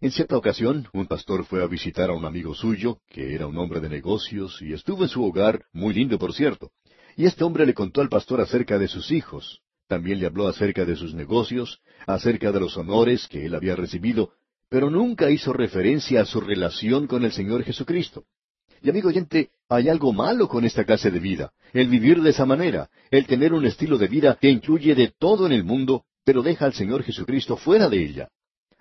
[0.00, 3.56] En cierta ocasión, un pastor fue a visitar a un amigo suyo, que era un
[3.56, 6.70] hombre de negocios, y estuvo en su hogar, muy lindo por cierto,
[7.16, 9.62] y este hombre le contó al pastor acerca de sus hijos.
[9.88, 14.32] También le habló acerca de sus negocios, acerca de los honores que él había recibido,
[14.68, 18.24] pero nunca hizo referencia a su relación con el Señor Jesucristo.
[18.82, 22.46] Y amigo oyente, hay algo malo con esta clase de vida, el vivir de esa
[22.46, 26.42] manera, el tener un estilo de vida que incluye de todo en el mundo, pero
[26.42, 28.28] deja al Señor Jesucristo fuera de ella.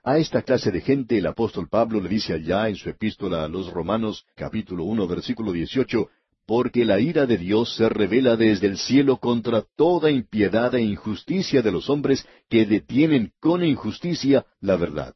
[0.03, 3.47] A esta clase de gente el apóstol Pablo le dice allá en su epístola a
[3.47, 6.09] los Romanos capítulo uno versículo dieciocho
[6.45, 11.63] porque la ira de Dios se revela desde el cielo contra toda impiedad e injusticia
[11.63, 15.15] de los hombres que detienen con injusticia la verdad.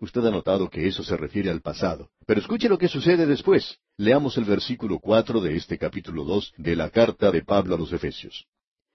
[0.00, 2.10] Usted ha notado que eso se refiere al pasado.
[2.26, 3.78] Pero escuche lo que sucede después.
[3.96, 7.92] Leamos el versículo cuatro de este capítulo dos de la carta de Pablo a los
[7.92, 8.46] Efesios.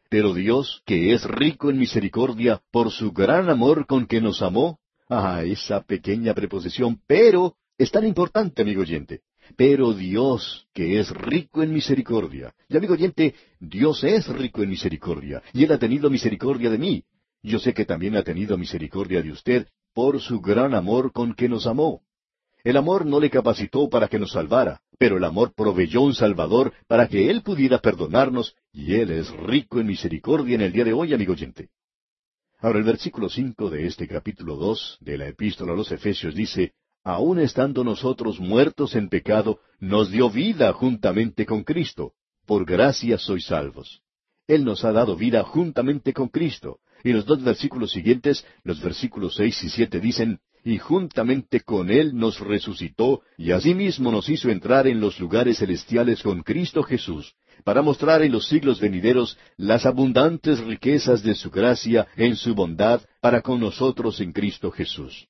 [0.10, 4.80] Pero Dios, que es rico en misericordia, por su gran amor con que nos amó,
[5.08, 9.22] ah, esa pequeña preposición, pero, es tan importante, amigo oyente.
[9.56, 12.54] Pero Dios, que es rico en misericordia.
[12.68, 17.04] Y amigo oyente, Dios es rico en misericordia, y Él ha tenido misericordia de mí.
[17.42, 21.49] Yo sé que también ha tenido misericordia de usted por su gran amor con que
[21.49, 22.02] nos amó.
[22.63, 26.73] El amor no le capacitó para que nos salvara, pero el amor proveyó un Salvador
[26.88, 30.93] para que Él pudiera perdonarnos, y Él es rico en misericordia en el día de
[30.93, 31.69] hoy, amigo oyente.
[32.60, 36.73] Ahora el versículo cinco de este capítulo dos de la Epístola a los Efesios dice
[37.04, 42.13] aun estando nosotros muertos en pecado, nos dio vida juntamente con Cristo.
[42.45, 44.02] Por gracia sois salvos.
[44.47, 46.80] Él nos ha dado vida juntamente con Cristo.
[47.04, 52.16] Y los dos versículos siguientes, los versículos seis y siete dicen, y juntamente con Él
[52.16, 57.34] nos resucitó, y asimismo nos hizo entrar en los lugares celestiales con Cristo Jesús,
[57.64, 63.02] para mostrar en los siglos venideros las abundantes riquezas de su gracia en su bondad
[63.22, 65.28] para con nosotros en Cristo Jesús.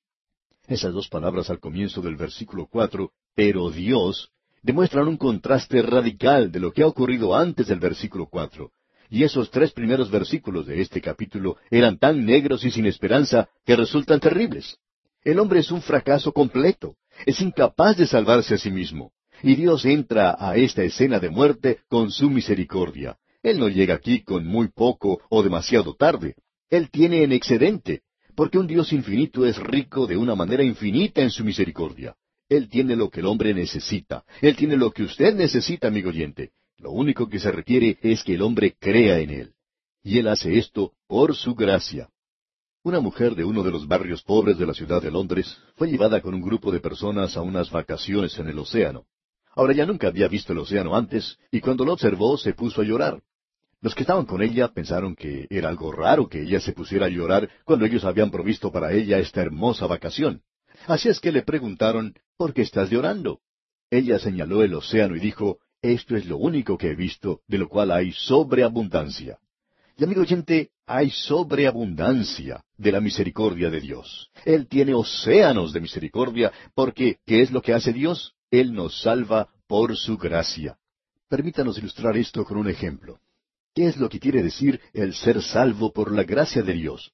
[0.66, 4.30] Esas dos palabras al comienzo del versículo cuatro, pero Dios,
[4.62, 8.72] demuestran un contraste radical de lo que ha ocurrido antes del versículo cuatro.
[9.10, 13.74] Y esos tres primeros versículos de este capítulo eran tan negros y sin esperanza que
[13.74, 14.78] resultan terribles.
[15.24, 16.94] El hombre es un fracaso completo,
[17.26, 19.12] es incapaz de salvarse a sí mismo.
[19.42, 23.18] Y Dios entra a esta escena de muerte con su misericordia.
[23.42, 26.36] Él no llega aquí con muy poco o demasiado tarde.
[26.68, 28.02] Él tiene en excedente
[28.36, 32.14] porque un Dios infinito es rico de una manera infinita en su misericordia.
[32.48, 34.24] Él tiene lo que el hombre necesita.
[34.40, 36.52] Él tiene lo que usted necesita, amigo oyente.
[36.80, 39.52] Lo único que se requiere es que el hombre crea en Él.
[40.02, 42.08] Y Él hace esto por su gracia.
[42.82, 46.22] Una mujer de uno de los barrios pobres de la ciudad de Londres fue llevada
[46.22, 49.04] con un grupo de personas a unas vacaciones en el océano.
[49.54, 52.84] Ahora ya nunca había visto el océano antes, y cuando lo observó se puso a
[52.84, 53.20] llorar.
[53.82, 57.10] Los que estaban con ella pensaron que era algo raro que ella se pusiera a
[57.10, 60.42] llorar cuando ellos habían provisto para ella esta hermosa vacación.
[60.86, 63.40] Así es que le preguntaron, ¿por qué estás llorando?
[63.90, 67.68] Ella señaló el océano y dijo, esto es lo único que he visto, de lo
[67.68, 69.38] cual hay sobreabundancia.
[69.96, 74.30] Y amigo oyente, hay sobreabundancia de la misericordia de Dios.
[74.44, 78.34] Él tiene océanos de misericordia porque, ¿qué es lo que hace Dios?
[78.50, 80.78] Él nos salva por su gracia.
[81.28, 83.20] Permítanos ilustrar esto con un ejemplo.
[83.74, 87.12] ¿Qué es lo que quiere decir el ser salvo por la gracia de Dios?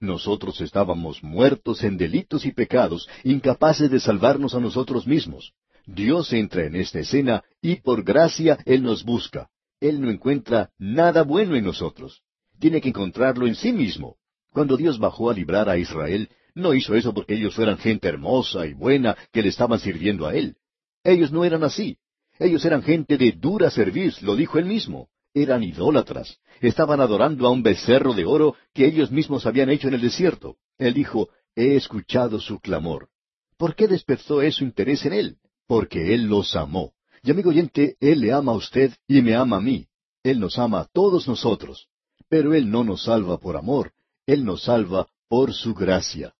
[0.00, 5.52] Nosotros estábamos muertos en delitos y pecados, incapaces de salvarnos a nosotros mismos.
[5.86, 9.50] Dios entra en esta escena y por gracia Él nos busca.
[9.80, 12.22] Él no encuentra nada bueno en nosotros.
[12.58, 14.16] Tiene que encontrarlo en sí mismo.
[14.52, 18.66] Cuando Dios bajó a librar a Israel, No hizo eso porque ellos fueran gente hermosa
[18.66, 20.56] y buena que le estaban sirviendo a Él.
[21.02, 21.96] Ellos no eran así.
[22.38, 25.08] Ellos eran gente de dura serviz, lo dijo Él mismo.
[25.34, 26.38] Eran idólatras.
[26.60, 30.56] Estaban adorando a un becerro de oro que ellos mismos habían hecho en el desierto.
[30.76, 33.08] Él dijo, he escuchado su clamor.
[33.56, 35.36] ¿Por qué despertó eso interés en Él?
[35.66, 36.92] Porque Él los amó.
[37.22, 39.86] Y amigo oyente, Él le ama a usted y me ama a mí.
[40.22, 41.88] Él nos ama a todos nosotros.
[42.28, 43.92] Pero Él no nos salva por amor,
[44.26, 46.34] Él nos salva por su gracia.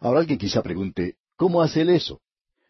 [0.00, 2.20] Ahora alguien quizá pregunte, ¿cómo hace Él eso?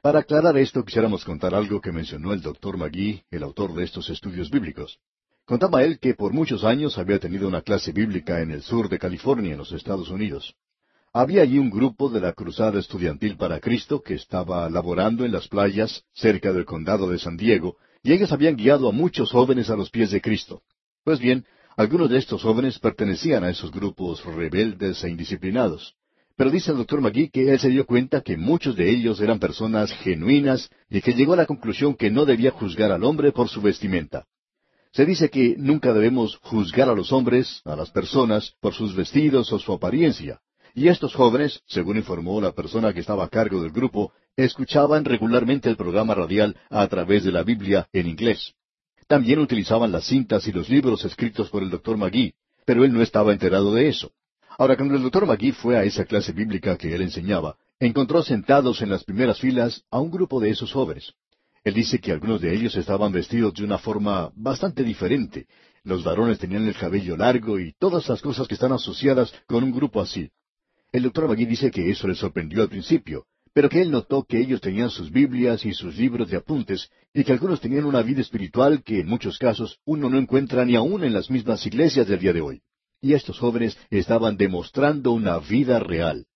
[0.00, 4.08] Para aclarar esto quisiéramos contar algo que mencionó el doctor Magui, el autor de estos
[4.10, 5.00] estudios bíblicos.
[5.44, 8.98] Contaba él que por muchos años había tenido una clase bíblica en el sur de
[8.98, 10.54] California, en los Estados Unidos.
[11.12, 15.48] Había allí un grupo de la Cruzada Estudiantil para Cristo que estaba laborando en las
[15.48, 19.76] playas cerca del condado de San Diego, y ellos habían guiado a muchos jóvenes a
[19.76, 20.62] los pies de Cristo.
[21.04, 21.46] Pues bien,
[21.76, 25.94] algunos de estos jóvenes pertenecían a esos grupos rebeldes e indisciplinados.
[26.36, 29.40] Pero dice el doctor Magui que él se dio cuenta que muchos de ellos eran
[29.40, 33.48] personas genuinas y que llegó a la conclusión que no debía juzgar al hombre por
[33.48, 34.26] su vestimenta.
[34.92, 39.52] Se dice que nunca debemos juzgar a los hombres, a las personas, por sus vestidos
[39.52, 40.40] o su apariencia.
[40.78, 45.68] Y estos jóvenes, según informó la persona que estaba a cargo del grupo, escuchaban regularmente
[45.68, 48.54] el programa radial a través de la Biblia en inglés.
[49.08, 52.32] También utilizaban las cintas y los libros escritos por el doctor Magui,
[52.64, 54.12] pero él no estaba enterado de eso.
[54.56, 58.80] Ahora, cuando el doctor Magui fue a esa clase bíblica que él enseñaba, encontró sentados
[58.80, 61.12] en las primeras filas a un grupo de esos jóvenes.
[61.64, 65.48] Él dice que algunos de ellos estaban vestidos de una forma bastante diferente.
[65.82, 69.72] Los varones tenían el cabello largo y todas las cosas que están asociadas con un
[69.72, 70.30] grupo así.
[70.90, 74.40] El doctor Magui dice que eso le sorprendió al principio, pero que él notó que
[74.40, 78.22] ellos tenían sus Biblias y sus libros de apuntes, y que algunos tenían una vida
[78.22, 82.20] espiritual que en muchos casos uno no encuentra ni aún en las mismas iglesias del
[82.20, 82.62] día de hoy.
[83.02, 86.26] Y estos jóvenes estaban demostrando una vida real.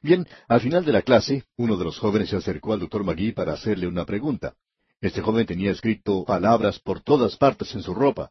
[0.00, 3.32] Bien, al final de la clase, uno de los jóvenes se acercó al doctor Magui
[3.32, 4.54] para hacerle una pregunta.
[5.00, 8.30] Este joven tenía escrito palabras por todas partes en su ropa,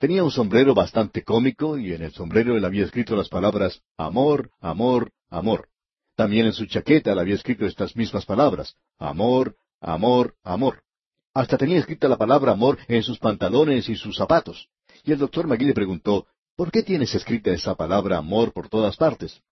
[0.00, 4.50] Tenía un sombrero bastante cómico y en el sombrero él había escrito las palabras amor,
[4.58, 5.68] amor, amor.
[6.16, 10.82] También en su chaqueta él había escrito estas mismas palabras, amor, amor, amor.
[11.34, 14.70] Hasta tenía escrita la palabra amor en sus pantalones y sus zapatos.
[15.04, 16.26] Y el doctor Magui le preguntó,
[16.56, 19.42] ¿por qué tienes escrita esa palabra amor por todas partes?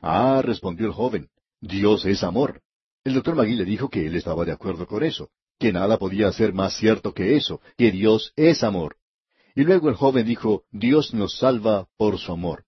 [0.00, 1.30] Ah, respondió el joven,
[1.60, 2.62] Dios es amor.
[3.02, 6.30] El doctor Magui le dijo que él estaba de acuerdo con eso, que nada podía
[6.30, 8.94] ser más cierto que eso, que Dios es amor.
[9.56, 12.64] Y luego el joven dijo, Dios nos salva por su amor.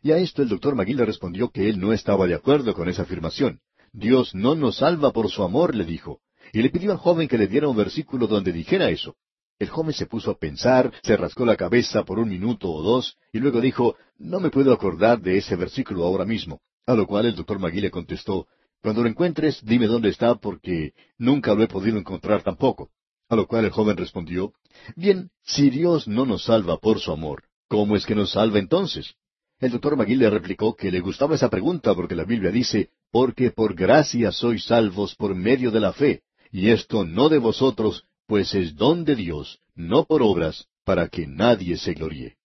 [0.00, 2.88] Y a esto el doctor Magui le respondió que él no estaba de acuerdo con
[2.88, 3.60] esa afirmación.
[3.92, 6.20] Dios no nos salva por su amor, le dijo.
[6.52, 9.16] Y le pidió al joven que le diera un versículo donde dijera eso.
[9.58, 13.18] El joven se puso a pensar, se rascó la cabeza por un minuto o dos,
[13.32, 16.60] y luego dijo, no me puedo acordar de ese versículo ahora mismo.
[16.86, 18.46] A lo cual el doctor Magui le contestó,
[18.80, 22.90] cuando lo encuentres, dime dónde está, porque nunca lo he podido encontrar tampoco.
[23.30, 24.52] A lo cual el joven respondió,
[24.96, 29.14] Bien, si Dios no nos salva por su amor, ¿cómo es que nos salva entonces?
[29.60, 33.52] El doctor Magui le replicó que le gustaba esa pregunta porque la Biblia dice, porque
[33.52, 38.52] por gracia sois salvos por medio de la fe, y esto no de vosotros, pues
[38.54, 42.36] es don de Dios, no por obras, para que nadie se gloríe.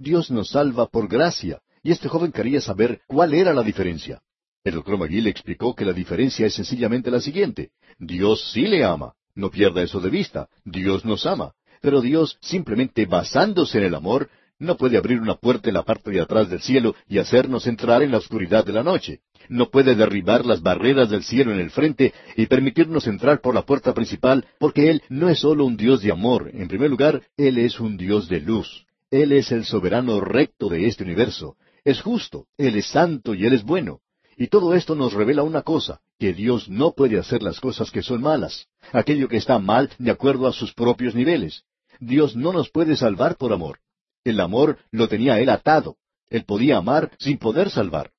[0.00, 4.20] Dios nos salva por gracia, y este joven quería saber cuál era la diferencia.
[4.64, 7.70] El doctor Magui le explicó que la diferencia es sencillamente la siguiente.
[7.98, 10.48] Dios sí le ama, no pierda eso de vista.
[10.64, 11.52] Dios nos ama.
[11.80, 16.10] Pero Dios, simplemente basándose en el amor, no puede abrir una puerta en la parte
[16.10, 19.20] de atrás del cielo y hacernos entrar en la oscuridad de la noche.
[19.48, 23.62] No puede derribar las barreras del cielo en el frente y permitirnos entrar por la
[23.62, 26.50] puerta principal, porque Él no es solo un Dios de amor.
[26.54, 28.86] En primer lugar, Él es un Dios de luz.
[29.10, 31.56] Él es el soberano recto de este universo.
[31.84, 34.00] Es justo, Él es santo y Él es bueno.
[34.36, 38.02] Y todo esto nos revela una cosa, que Dios no puede hacer las cosas que
[38.02, 41.64] son malas, aquello que está mal de acuerdo a sus propios niveles.
[42.00, 43.78] Dios no nos puede salvar por amor.
[44.24, 45.96] El amor lo tenía él atado.
[46.30, 48.10] Él podía amar sin poder salvar.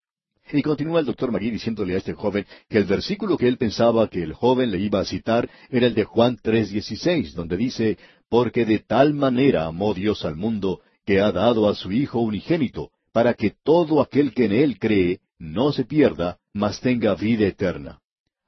[0.51, 4.07] Y continúa el doctor Magui diciéndole a este joven que el versículo que él pensaba
[4.07, 7.97] que el joven le iba a citar era el de Juan 3:16, donde dice,
[8.30, 12.91] Porque de tal manera amó Dios al mundo, que ha dado a su Hijo unigénito,
[13.11, 18.02] para que todo aquel que en él cree no se pierda, mas tenga vida eterna.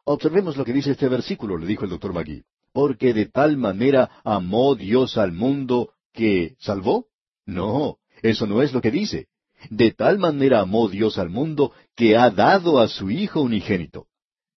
[0.06, 2.44] Observemos lo que dice este versículo, le dijo el doctor Magui.
[2.72, 7.08] Porque de tal manera amó Dios al mundo que salvó.
[7.46, 9.28] No, eso no es lo que dice.
[9.70, 14.08] De tal manera amó Dios al mundo que ha dado a su Hijo unigénito.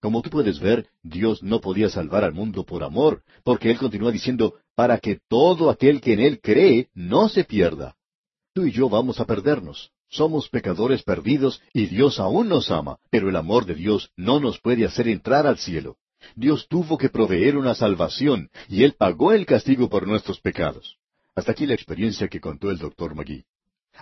[0.00, 4.10] Como tú puedes ver, Dios no podía salvar al mundo por amor, porque Él continúa
[4.10, 7.96] diciendo, para que todo aquel que en Él cree no se pierda.
[8.54, 9.92] Tú y yo vamos a perdernos.
[10.10, 14.58] Somos pecadores perdidos y Dios aún nos ama, pero el amor de Dios no nos
[14.58, 15.98] puede hacer entrar al cielo.
[16.34, 20.98] Dios tuvo que proveer una salvación y Él pagó el castigo por nuestros pecados.
[21.36, 23.44] Hasta aquí la experiencia que contó el doctor Magui.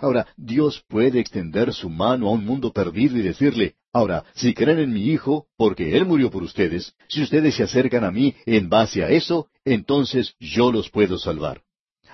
[0.01, 4.79] Ahora, Dios puede extender su mano a un mundo perdido y decirle, ahora, si creen
[4.79, 8.67] en mi Hijo, porque Él murió por ustedes, si ustedes se acercan a mí en
[8.67, 11.61] base a eso, entonces yo los puedo salvar.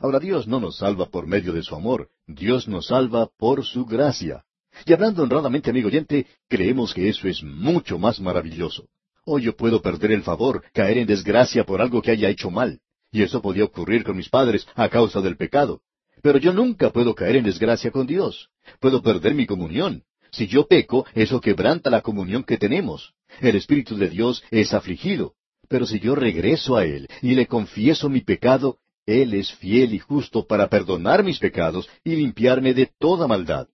[0.02, 3.86] Ahora, Dios no nos salva por medio de su amor, Dios nos salva por su
[3.86, 4.44] gracia.
[4.86, 8.88] Y hablando honradamente, amigo oyente, creemos que eso es mucho más maravilloso.
[9.26, 12.80] Hoy yo puedo perder el favor, caer en desgracia por algo que haya hecho mal.
[13.12, 15.82] Y eso podía ocurrir con mis padres a causa del pecado.
[16.22, 18.50] Pero yo nunca puedo caer en desgracia con Dios.
[18.80, 20.04] Puedo perder mi comunión.
[20.32, 23.14] Si yo peco, eso quebranta la comunión que tenemos.
[23.40, 25.34] El Espíritu de Dios es afligido.
[25.70, 30.00] Pero si yo regreso a Él y le confieso mi pecado, Él es fiel y
[30.00, 33.68] justo para perdonar mis pecados y limpiarme de toda maldad.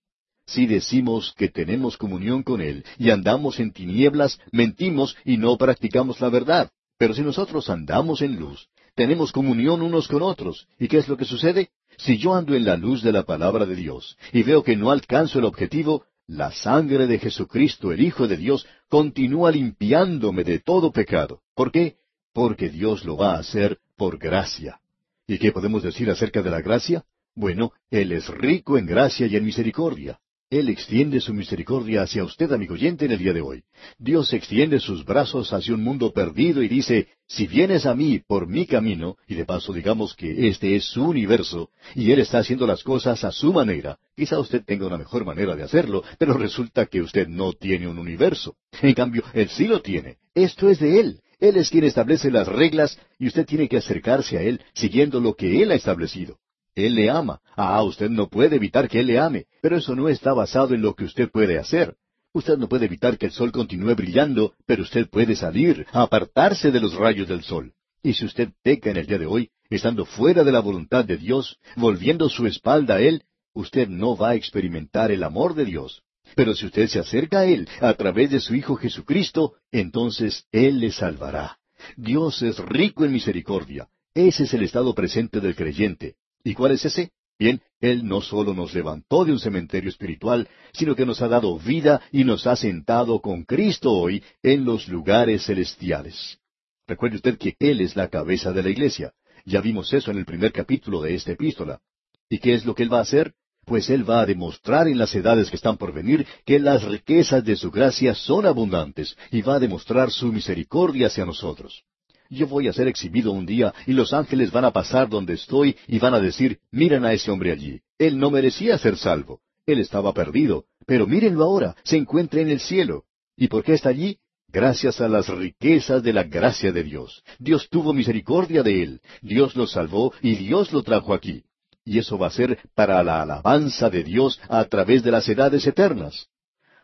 [0.46, 6.20] Si decimos que tenemos comunión con Él y andamos en tinieblas, mentimos y no practicamos
[6.20, 6.70] la verdad.
[6.98, 10.68] Pero si nosotros andamos en luz, tenemos comunión unos con otros.
[10.78, 11.70] ¿Y qué es lo que sucede?
[11.96, 14.90] Si yo ando en la luz de la palabra de Dios y veo que no
[14.90, 20.92] alcanzo el objetivo, la sangre de Jesucristo, el Hijo de Dios, continúa limpiándome de todo
[20.92, 21.40] pecado.
[21.54, 21.96] ¿Por qué?
[22.32, 24.81] Porque Dios lo va a hacer por gracia.
[25.26, 27.04] ¿Y qué podemos decir acerca de la gracia?
[27.34, 30.18] Bueno, Él es rico en gracia y en misericordia.
[30.50, 33.62] Él extiende su misericordia hacia usted, amigo oyente, en el día de hoy.
[33.98, 38.46] Dios extiende sus brazos hacia un mundo perdido y dice, si vienes a mí por
[38.46, 42.66] mi camino, y de paso digamos que este es su universo, y Él está haciendo
[42.66, 46.84] las cosas a su manera, quizá usted tenga una mejor manera de hacerlo, pero resulta
[46.84, 48.56] que usted no tiene un universo.
[48.82, 50.18] En cambio, Él sí lo tiene.
[50.34, 51.20] Esto es de Él.
[51.42, 55.34] Él es quien establece las reglas y usted tiene que acercarse a Él siguiendo lo
[55.34, 56.38] que Él ha establecido.
[56.76, 57.40] Él le ama.
[57.56, 60.82] Ah, usted no puede evitar que Él le ame, pero eso no está basado en
[60.82, 61.96] lo que usted puede hacer.
[62.32, 66.78] Usted no puede evitar que el sol continúe brillando, pero usted puede salir, apartarse de
[66.78, 67.72] los rayos del sol.
[68.04, 71.16] Y si usted peca en el día de hoy, estando fuera de la voluntad de
[71.16, 76.04] Dios, volviendo su espalda a Él, usted no va a experimentar el amor de Dios.
[76.34, 80.80] Pero si usted se acerca a Él a través de su Hijo Jesucristo, entonces Él
[80.80, 81.58] le salvará.
[81.96, 83.88] Dios es rico en misericordia.
[84.14, 86.16] Ese es el estado presente del creyente.
[86.44, 87.10] ¿Y cuál es ese?
[87.38, 91.58] Bien, Él no solo nos levantó de un cementerio espiritual, sino que nos ha dado
[91.58, 96.38] vida y nos ha sentado con Cristo hoy en los lugares celestiales.
[96.86, 99.12] Recuerde usted que Él es la cabeza de la iglesia.
[99.44, 101.80] Ya vimos eso en el primer capítulo de esta epístola.
[102.28, 103.34] ¿Y qué es lo que Él va a hacer?
[103.72, 107.42] Pues Él va a demostrar en las edades que están por venir que las riquezas
[107.42, 111.82] de su gracia son abundantes y va a demostrar su misericordia hacia nosotros.
[112.28, 115.74] Yo voy a ser exhibido un día y los ángeles van a pasar donde estoy
[115.88, 117.80] y van a decir, miren a ese hombre allí.
[117.96, 119.40] Él no merecía ser salvo.
[119.64, 120.66] Él estaba perdido.
[120.86, 123.04] Pero mírenlo ahora, se encuentra en el cielo.
[123.38, 124.18] ¿Y por qué está allí?
[124.48, 127.22] Gracias a las riquezas de la gracia de Dios.
[127.38, 129.00] Dios tuvo misericordia de él.
[129.22, 131.44] Dios lo salvó y Dios lo trajo aquí.
[131.84, 135.66] Y eso va a ser para la alabanza de Dios a través de las edades
[135.66, 136.28] eternas.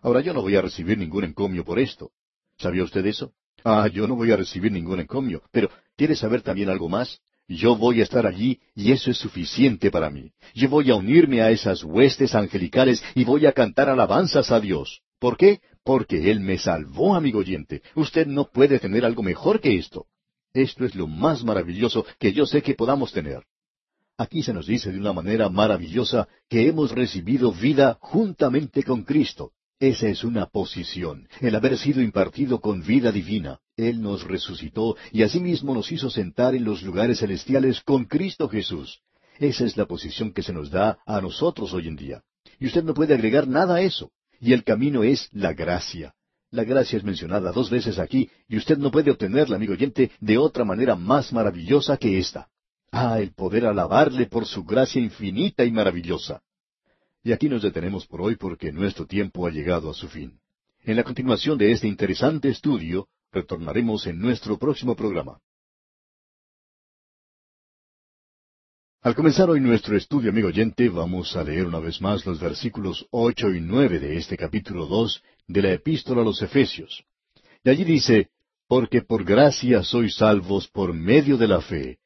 [0.03, 2.11] Ahora yo no voy a recibir ningún encomio por esto.
[2.59, 3.33] ¿Sabía usted eso?
[3.65, 7.21] Ah, yo no voy a recibir ningún encomio, pero ¿quiere saber también algo más?
[7.49, 10.33] Yo voy a estar allí y eso es suficiente para mí.
[10.55, 15.01] Yo voy a unirme a esas huestes angelicales y voy a cantar alabanzas a Dios.
[15.19, 15.61] ¿Por qué?
[15.83, 17.83] Porque Él me salvó, amigo oyente.
[17.95, 20.07] Usted no puede tener algo mejor que esto.
[20.53, 23.45] Esto es lo más maravilloso que yo sé que podamos tener.
[24.21, 29.53] Aquí se nos dice de una manera maravillosa que hemos recibido vida juntamente con Cristo.
[29.79, 33.61] Esa es una posición, el haber sido impartido con vida divina.
[33.77, 39.03] Él nos resucitó y asimismo nos hizo sentar en los lugares celestiales con Cristo Jesús.
[39.39, 42.23] Esa es la posición que se nos da a nosotros hoy en día.
[42.59, 44.11] Y usted no puede agregar nada a eso.
[44.41, 46.13] Y el camino es la gracia.
[46.51, 50.39] La gracia es mencionada dos veces aquí y usted no puede obtenerla, amigo oyente, de
[50.39, 52.49] otra manera más maravillosa que esta.
[52.91, 56.43] Ah, el poder alabarle por su gracia infinita y maravillosa.
[57.23, 60.41] Y aquí nos detenemos por hoy porque nuestro tiempo ha llegado a su fin.
[60.85, 65.39] En la continuación de este interesante estudio, retornaremos en nuestro próximo programa.
[69.03, 73.07] Al comenzar hoy nuestro estudio, amigo oyente, vamos a leer una vez más los versículos
[73.11, 77.05] ocho y nueve de este capítulo dos de la Epístola a los Efesios.
[77.63, 78.31] Y allí dice,
[78.67, 81.99] Porque por gracia sois salvos por medio de la fe,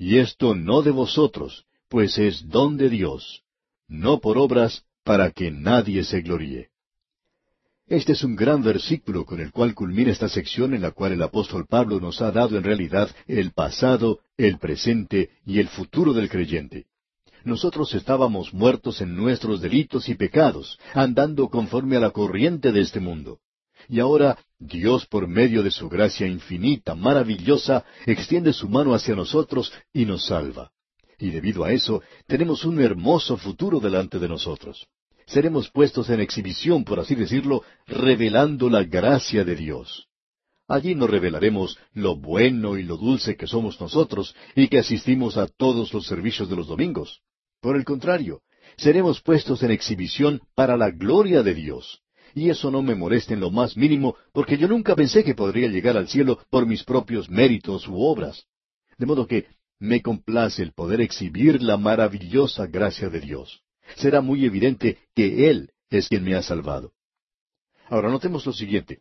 [0.00, 3.42] y esto no de vosotros, pues es don de Dios,
[3.86, 6.70] no por obras, para que nadie se gloríe.
[7.86, 11.22] Este es un gran versículo con el cual culmina esta sección en la cual el
[11.22, 16.30] apóstol Pablo nos ha dado en realidad el pasado, el presente y el futuro del
[16.30, 16.86] creyente.
[17.44, 23.00] nosotros estábamos muertos en nuestros delitos y pecados, andando conforme a la corriente de este
[23.00, 23.40] mundo.
[23.90, 29.72] Y ahora Dios, por medio de su gracia infinita, maravillosa, extiende su mano hacia nosotros
[29.92, 30.70] y nos salva.
[31.18, 34.86] Y debido a eso, tenemos un hermoso futuro delante de nosotros.
[35.26, 40.06] Seremos puestos en exhibición, por así decirlo, revelando la gracia de Dios.
[40.68, 45.48] Allí nos revelaremos lo bueno y lo dulce que somos nosotros y que asistimos a
[45.48, 47.22] todos los servicios de los domingos.
[47.60, 48.42] Por el contrario,
[48.76, 52.02] seremos puestos en exhibición para la gloria de Dios.
[52.34, 55.68] Y eso no me molesta en lo más mínimo, porque yo nunca pensé que podría
[55.68, 58.46] llegar al cielo por mis propios méritos u obras.
[58.98, 59.46] De modo que
[59.78, 63.62] me complace el poder exhibir la maravillosa gracia de Dios.
[63.96, 66.92] Será muy evidente que Él es quien me ha salvado.
[67.88, 69.00] Ahora notemos lo siguiente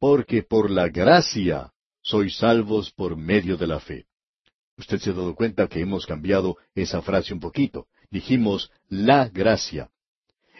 [0.00, 4.06] porque por la gracia sois salvos por medio de la fe.
[4.78, 7.86] Usted se ha dado cuenta que hemos cambiado esa frase un poquito.
[8.10, 9.90] Dijimos la gracia.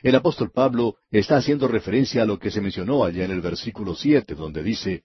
[0.03, 3.95] El apóstol Pablo está haciendo referencia a lo que se mencionó allá en el versículo
[3.95, 5.05] siete, donde dice,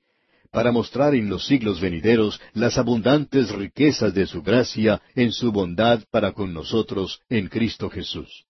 [0.52, 6.04] para mostrar en los siglos venideros las abundantes riquezas de su gracia en su bondad
[6.12, 8.46] para con nosotros en Cristo Jesús.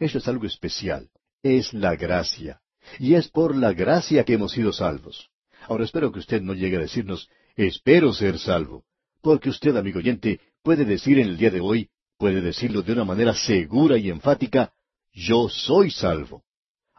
[0.00, 1.10] Eso es algo especial,
[1.42, 2.60] es la gracia
[2.98, 5.28] y es por la gracia que hemos sido salvos.
[5.68, 8.84] Ahora espero que usted no llegue a decirnos, espero ser salvo,
[9.20, 13.04] porque usted, amigo oyente, puede decir en el día de hoy, puede decirlo de una
[13.04, 14.72] manera segura y enfática,
[15.16, 16.44] yo soy salvo.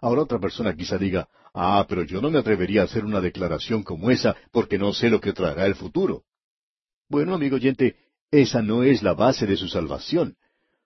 [0.02, 3.84] Ahora otra persona quizá diga, ah, pero yo no me atrevería a hacer una declaración
[3.84, 6.24] como esa porque no sé lo que traerá el futuro.
[7.10, 7.96] Bueno, amigo oyente,
[8.32, 10.36] esa no es la base de su salvación.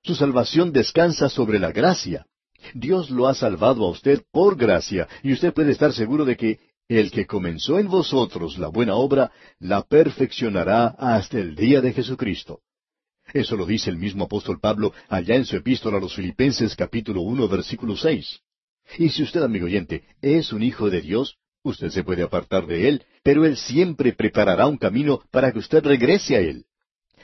[0.04, 2.26] Su salvación descansa sobre la gracia.
[2.74, 6.60] Dios lo ha salvado a usted por gracia, y usted puede estar seguro de que
[6.88, 12.60] el que comenzó en vosotros la buena obra, la perfeccionará hasta el día de Jesucristo.
[13.34, 17.22] Eso lo dice el mismo apóstol Pablo allá en su epístola a los Filipenses capítulo
[17.22, 18.42] uno versículo seis.
[18.98, 22.90] Y si usted, amigo oyente, es un hijo de Dios, usted se puede apartar de
[22.90, 26.66] él, pero él siempre preparará un camino para que usted regrese a él.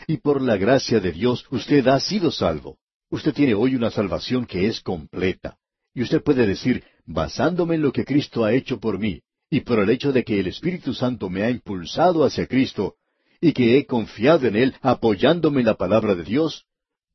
[0.08, 2.78] Y por la gracia de Dios usted ha sido salvo.
[3.10, 5.58] Usted tiene hoy una salvación que es completa.
[5.94, 9.80] Y usted puede decir, basándome en lo que Cristo ha hecho por mí, y por
[9.80, 12.96] el hecho de que el Espíritu Santo me ha impulsado hacia Cristo,
[13.42, 16.66] y que he confiado en Él apoyándome en la palabra de Dios,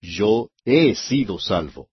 [0.00, 1.88] yo he sido salvo.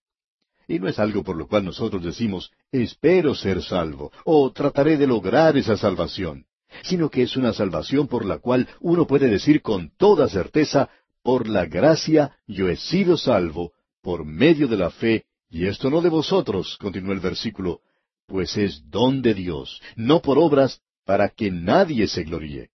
[0.68, 5.08] Y no es algo por lo cual nosotros decimos, espero ser salvo, o trataré de
[5.08, 6.46] lograr esa salvación,
[6.84, 10.90] sino que es una salvación por la cual uno puede decir con toda certeza,
[11.24, 16.02] por la gracia yo he sido salvo, por medio de la fe, y esto no
[16.02, 17.82] de vosotros, continuó el versículo,
[18.28, 22.70] pues es don de Dios, no por obras, para que nadie se gloríe.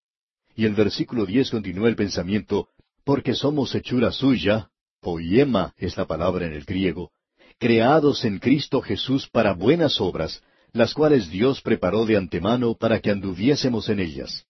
[0.56, 2.70] Y el versículo diez continúa el pensamiento,
[3.04, 4.70] porque somos hechura suya,
[5.02, 7.12] poema es la palabra en el griego,
[7.60, 10.42] creados en Cristo Jesús para buenas obras,
[10.72, 14.46] las cuales Dios preparó de antemano para que anduviésemos en ellas.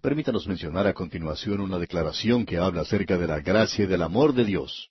[0.00, 4.34] Permítanos mencionar a continuación una declaración que habla acerca de la gracia y del amor
[4.34, 4.90] de Dios.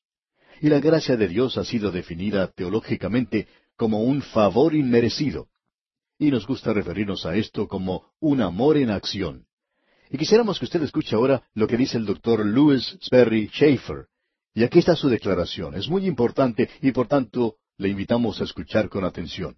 [0.62, 5.48] Y la gracia de Dios ha sido definida teológicamente como un favor inmerecido.
[6.18, 9.46] Y nos gusta referirnos a esto como un amor en acción.
[10.12, 14.07] Y quisiéramos que usted escuche ahora lo que dice el doctor Louis Sperry Schaeffer.
[14.53, 15.74] Y aquí está su declaración.
[15.74, 19.55] Es muy importante y por tanto le invitamos a escuchar con atención.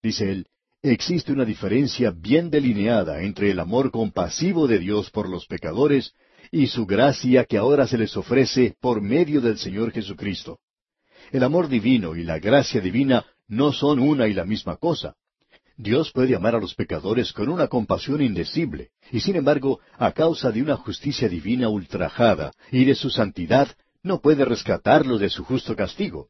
[0.00, 0.46] Dice él,
[0.82, 6.14] existe una diferencia bien delineada entre el amor compasivo de Dios por los pecadores
[6.52, 10.60] y su gracia que ahora se les ofrece por medio del Señor Jesucristo.
[11.32, 15.16] El amor divino y la gracia divina no son una y la misma cosa.
[15.76, 20.52] Dios puede amar a los pecadores con una compasión indecible, y sin embargo, a causa
[20.52, 23.68] de una justicia divina ultrajada y de su santidad,
[24.02, 26.28] no puede rescatarlos de su justo castigo.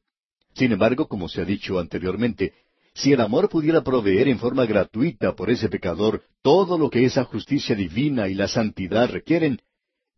[0.55, 2.55] Sin embargo, como se ha dicho anteriormente,
[2.95, 7.25] si el amor pudiera proveer en forma gratuita por ese pecador todo lo que esa
[7.25, 9.61] justicia divina y la santidad requieren,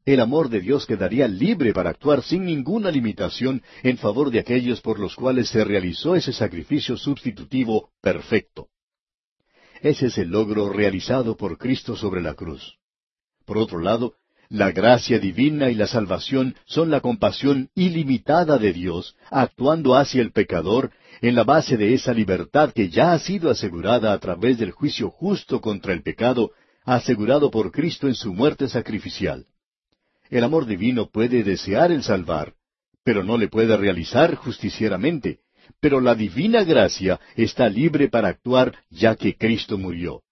[0.05, 4.81] el amor de Dios quedaría libre para actuar sin ninguna limitación en favor de aquellos
[4.81, 8.69] por los cuales se realizó ese sacrificio sustitutivo perfecto.
[9.87, 12.75] Ese es el logro realizado por Cristo sobre la cruz.
[13.45, 14.15] Por otro lado,
[14.49, 20.33] la gracia divina y la salvación son la compasión ilimitada de Dios, actuando hacia el
[20.33, 24.73] pecador en la base de esa libertad que ya ha sido asegurada a través del
[24.73, 26.51] juicio justo contra el pecado,
[26.85, 29.47] asegurado por Cristo en su muerte sacrificial.
[30.31, 32.55] El amor divino puede desear el salvar,
[33.05, 35.39] pero no le puede realizar justicieramente.
[35.81, 40.23] Pero la divina gracia está libre para actuar ya que Cristo murió.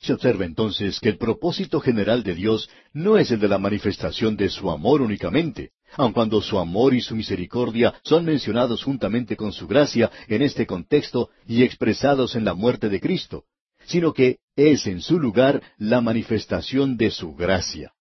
[0.00, 4.36] Se observa entonces que el propósito general de Dios no es el de la manifestación
[4.36, 9.52] de su amor únicamente, aun cuando su amor y su misericordia son mencionados juntamente con
[9.52, 13.44] su gracia en este contexto y expresados en la muerte de Cristo,
[13.86, 17.92] sino que es en su lugar la manifestación de su gracia.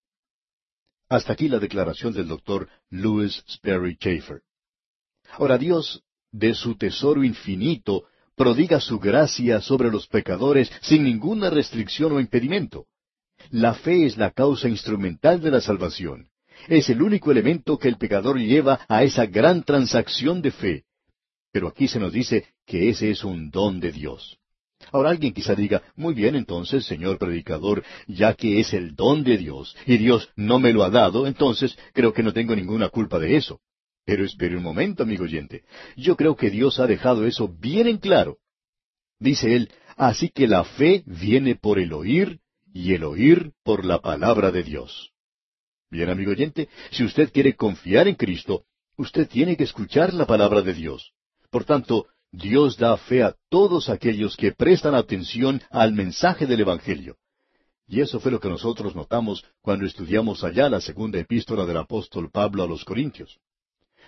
[1.09, 4.41] Hasta aquí la declaración del doctor Louis Sperry Chafer.
[5.31, 8.05] Ahora Dios, de su tesoro infinito,
[8.35, 12.85] prodiga su gracia sobre los pecadores sin ninguna restricción o impedimento.
[13.49, 16.29] La fe es la causa instrumental de la salvación.
[16.67, 20.83] Es el único elemento que el pecador lleva a esa gran transacción de fe.
[21.51, 24.37] Pero aquí se nos dice que ese es un don de Dios.
[24.91, 29.37] Ahora alguien quizá diga, muy bien entonces, señor predicador, ya que es el don de
[29.37, 33.17] Dios y Dios no me lo ha dado, entonces creo que no tengo ninguna culpa
[33.17, 33.59] de eso.
[34.07, 35.65] Pero espere un momento, amigo oyente.
[35.97, 38.37] Yo creo que Dios ha dejado eso bien en claro.
[39.19, 42.39] Dice él, así que la fe viene por el oír
[42.73, 45.11] y el oír por la palabra de Dios.
[45.91, 48.63] Bien, amigo oyente, si usted quiere confiar en Cristo,
[48.95, 51.11] usted tiene que escuchar la palabra de Dios.
[51.49, 57.17] Por tanto, Dios da fe a todos aquellos que prestan atención al mensaje del Evangelio.
[57.85, 62.31] Y eso fue lo que nosotros notamos cuando estudiamos allá la segunda epístola del apóstol
[62.31, 63.41] Pablo a los Corintios.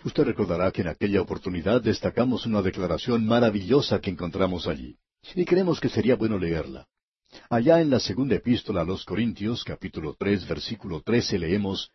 [0.03, 4.95] Usted recordará que en aquella oportunidad destacamos una declaración maravillosa que encontramos allí,
[5.35, 6.87] y creemos que sería bueno leerla.
[7.49, 11.91] Allá en la segunda epístola a los Corintios, capítulo tres, versículo trece, leemos,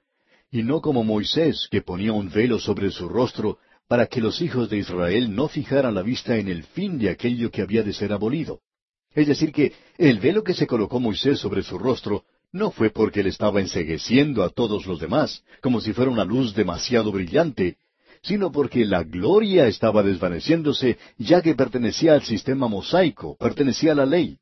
[0.50, 4.68] Y no como Moisés, que ponía un velo sobre su rostro, para que los hijos
[4.70, 8.12] de Israel no fijaran la vista en el fin de aquello que había de ser
[8.12, 8.60] abolido.
[9.14, 13.20] Es decir, que el velo que se colocó Moisés sobre su rostro no fue porque
[13.20, 17.76] él estaba ensegueciendo a todos los demás, como si fuera una luz demasiado brillante,
[18.24, 24.06] sino porque la gloria estaba desvaneciéndose, ya que pertenecía al sistema mosaico, pertenecía a la
[24.06, 24.38] ley.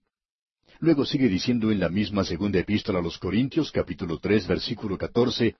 [0.79, 5.57] Luego sigue diciendo en la misma segunda epístola a los Corintios, capítulo tres, versículo catorce,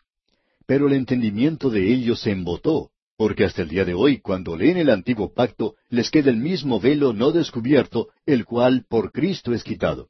[0.67, 4.77] Pero el entendimiento de ellos se embotó, porque hasta el día de hoy, cuando leen
[4.77, 9.65] el antiguo pacto, les queda el mismo velo no descubierto, el cual por Cristo es
[9.65, 10.09] quitado.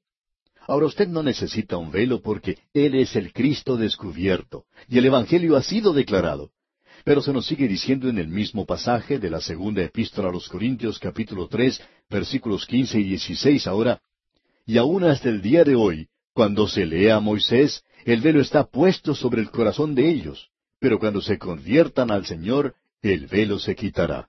[0.68, 5.56] Ahora usted no necesita un velo porque Él es el Cristo descubierto, y el Evangelio
[5.56, 6.50] ha sido declarado.
[7.04, 10.48] Pero se nos sigue diciendo en el mismo pasaje de la segunda epístola a los
[10.48, 14.00] Corintios capítulo tres versículos quince y dieciséis ahora,
[14.66, 18.64] y aún hasta el día de hoy, cuando se lee a Moisés, el velo está
[18.64, 23.74] puesto sobre el corazón de ellos, pero cuando se conviertan al Señor, el velo se
[23.74, 24.28] quitará.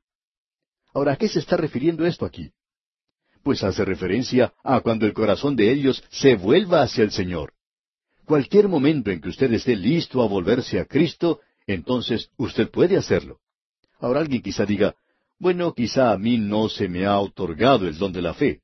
[0.93, 2.51] Ahora, ¿a qué se está refiriendo esto aquí?
[3.43, 7.53] Pues hace referencia a cuando el corazón de ellos se vuelva hacia el Señor.
[8.25, 13.39] Cualquier momento en que usted esté listo a volverse a Cristo, entonces usted puede hacerlo.
[13.99, 14.95] Ahora alguien quizá diga,
[15.39, 18.61] bueno, quizá a mí no se me ha otorgado el don de la fe.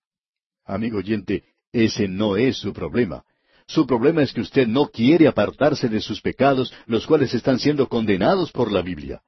[0.65, 3.23] Amigo oyente, ese no es su problema.
[3.67, 7.87] Su problema es que usted no quiere apartarse de sus pecados, los cuales están siendo
[7.87, 9.21] condenados por la Biblia.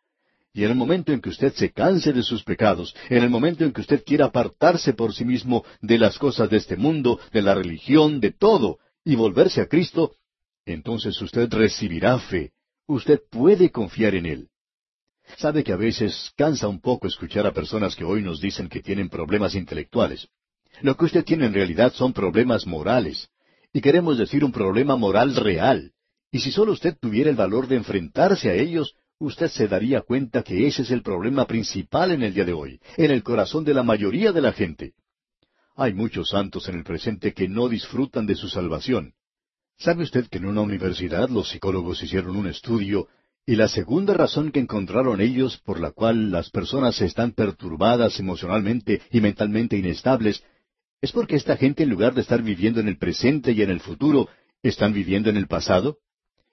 [0.54, 3.64] Y en el momento en que usted se canse de sus pecados, en el momento
[3.64, 7.42] en que usted quiera apartarse por sí mismo de las cosas de este mundo, de
[7.42, 10.16] la religión, de todo, y volverse a Cristo,
[10.66, 12.52] entonces usted recibirá fe,
[12.94, 14.48] usted puede confiar en Él.
[15.38, 18.82] Sabe que a veces cansa un poco escuchar a personas que hoy nos dicen que
[18.82, 20.28] tienen problemas intelectuales.
[20.82, 23.30] Lo que usted tiene en realidad son problemas morales.
[23.74, 25.92] Y queremos decir un problema moral real.
[26.32, 30.44] Y si solo usted tuviera el valor de enfrentarse a ellos, usted se daría cuenta
[30.44, 33.74] que ese es el problema principal en el día de hoy, en el corazón de
[33.74, 34.94] la mayoría de la gente.
[35.76, 39.14] Hay muchos santos en el presente que no disfrutan de su salvación.
[39.82, 43.08] ¿Sabe usted que en una universidad los psicólogos hicieron un estudio
[43.48, 49.02] y la segunda razón que encontraron ellos por la cual las personas están perturbadas emocionalmente
[49.10, 50.44] y mentalmente inestables
[51.02, 53.80] es porque esta gente en lugar de estar viviendo en el presente y en el
[53.80, 54.30] futuro,
[54.62, 55.98] están viviendo en el pasado?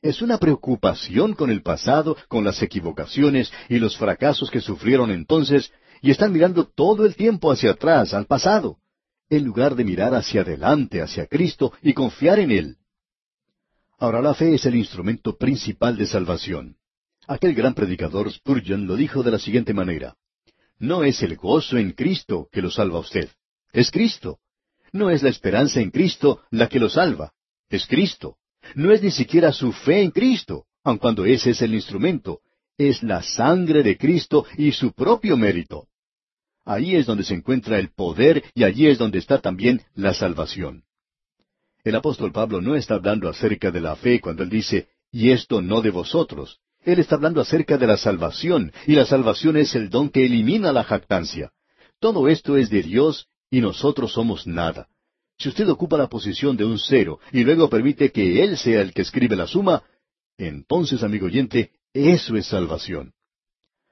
[0.00, 5.70] Es una preocupación con el pasado, con las equivocaciones y los fracasos que sufrieron entonces,
[6.00, 8.78] y están mirando todo el tiempo hacia atrás, al pasado,
[9.28, 12.78] en lugar de mirar hacia adelante, hacia Cristo y confiar en Él.
[13.98, 16.76] Ahora la fe es el instrumento principal de salvación.
[17.26, 20.14] Aquel gran predicador Spurgeon lo dijo de la siguiente manera.
[20.78, 23.28] No es el gozo en Cristo que lo salva a usted,
[23.72, 24.38] es Cristo.
[24.92, 27.32] No es la esperanza en Cristo la que lo salva,
[27.68, 28.36] es Cristo.
[28.76, 32.40] No es ni siquiera su fe en Cristo, aun cuando ese es el instrumento,
[32.76, 35.88] es la sangre de Cristo y su propio mérito.
[36.64, 40.84] Ahí es donde se encuentra el poder y allí es donde está también la salvación.
[41.88, 45.62] El apóstol Pablo no está hablando acerca de la fe cuando él dice, y esto
[45.62, 46.60] no de vosotros.
[46.84, 50.70] Él está hablando acerca de la salvación, y la salvación es el don que elimina
[50.70, 51.50] la jactancia.
[51.98, 54.88] Todo esto es de Dios y nosotros somos nada.
[55.38, 58.92] Si usted ocupa la posición de un cero y luego permite que Él sea el
[58.92, 59.82] que escribe la suma,
[60.36, 63.14] entonces, amigo oyente, Eso es salvación.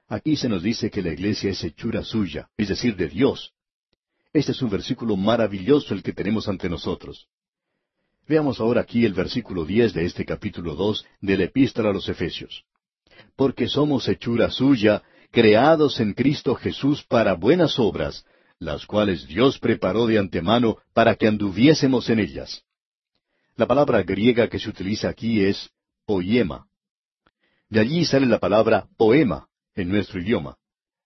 [0.07, 3.53] Aquí se nos dice que la iglesia es hechura suya, es decir, de Dios.
[4.33, 7.27] Este es un versículo maravilloso el que tenemos ante nosotros.
[8.27, 12.09] Veamos ahora aquí el versículo diez de este capítulo dos de la Epístola a los
[12.09, 12.65] Efesios.
[13.37, 15.01] Porque somos hechura suya,
[15.31, 18.25] creados en Cristo Jesús para buenas obras,
[18.59, 22.63] las cuales Dios preparó de antemano para que anduviésemos en ellas.
[23.55, 25.69] La palabra griega que se utiliza aquí es
[26.05, 26.67] poema.
[27.69, 30.57] De allí sale la palabra poema en nuestro idioma.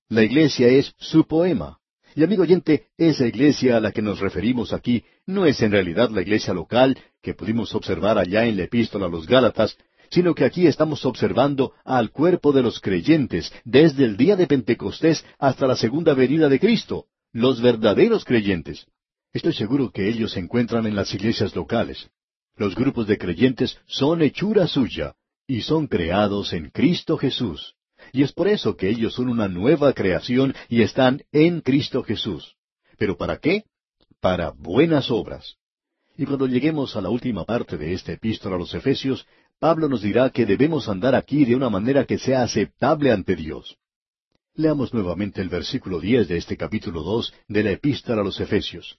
[0.09, 1.80] La iglesia es su poema.
[2.16, 6.09] Y amigo oyente, esa iglesia a la que nos referimos aquí no es en realidad
[6.09, 9.78] la iglesia local que pudimos observar allá en la epístola a los Gálatas,
[10.09, 15.24] sino que aquí estamos observando al cuerpo de los creyentes desde el día de Pentecostés
[15.39, 18.88] hasta la segunda venida de Cristo, los verdaderos creyentes.
[19.32, 22.09] Estoy seguro que ellos se encuentran en las iglesias locales.
[22.57, 25.16] Los grupos de creyentes son hechura suya
[25.47, 27.76] y son creados en Cristo Jesús.
[28.12, 32.55] Y es por eso que ellos son una nueva creación y están en Cristo Jesús.
[32.97, 33.64] ¿Pero para qué?
[34.20, 35.55] Para buenas obras.
[36.18, 39.26] Y cuando lleguemos a la última parte de esta epístola a los Efesios,
[39.59, 43.78] Pablo nos dirá que debemos andar aquí de una manera que sea aceptable ante Dios.
[44.53, 48.97] Leamos nuevamente el versículo diez de este capítulo dos de la epístola a los Efesios.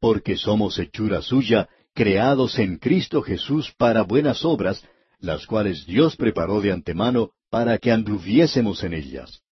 [0.00, 4.82] Porque somos hechura suya, creados en Cristo Jesús para buenas obras,
[5.20, 9.42] las cuales Dios preparó de antemano para que anduviésemos en ellas.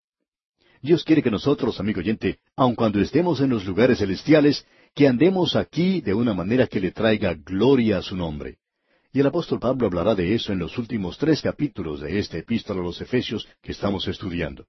[0.80, 5.56] Dios quiere que nosotros, amigo oyente, aun cuando estemos en los lugares celestiales, que andemos
[5.56, 8.58] aquí de una manera que le traiga gloria a su nombre.
[9.12, 12.80] Y el apóstol Pablo hablará de eso en los últimos tres capítulos de esta epístola
[12.80, 14.66] a los Efesios que estamos estudiando.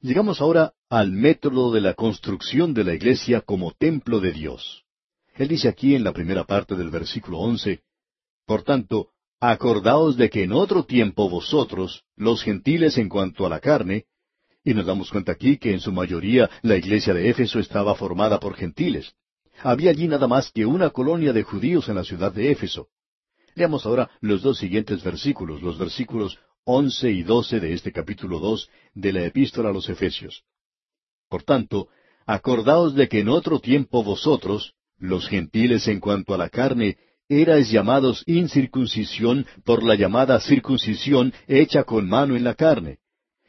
[0.00, 4.84] Llegamos ahora al método de la construcción de la iglesia como templo de Dios.
[5.34, 7.80] Él dice aquí en la primera parte del versículo once,
[8.46, 9.10] Por tanto,
[9.40, 14.04] acordaos de que en otro tiempo vosotros, los gentiles en cuanto a la carne,
[14.64, 18.40] y nos damos cuenta aquí que en su mayoría la iglesia de Éfeso estaba formada
[18.40, 19.12] por gentiles.
[19.62, 22.88] Había allí nada más que una colonia de judíos en la ciudad de Éfeso.
[23.54, 28.68] Leamos ahora los dos siguientes versículos, los versículos once y doce de este capítulo dos
[28.92, 30.42] de la epístola a los Efesios.
[31.28, 31.88] Por tanto,
[32.26, 36.98] acordaos de que en otro tiempo vosotros, los gentiles en cuanto a la carne,
[37.28, 42.98] erais llamados incircuncisión por la llamada circuncisión hecha con mano en la carne.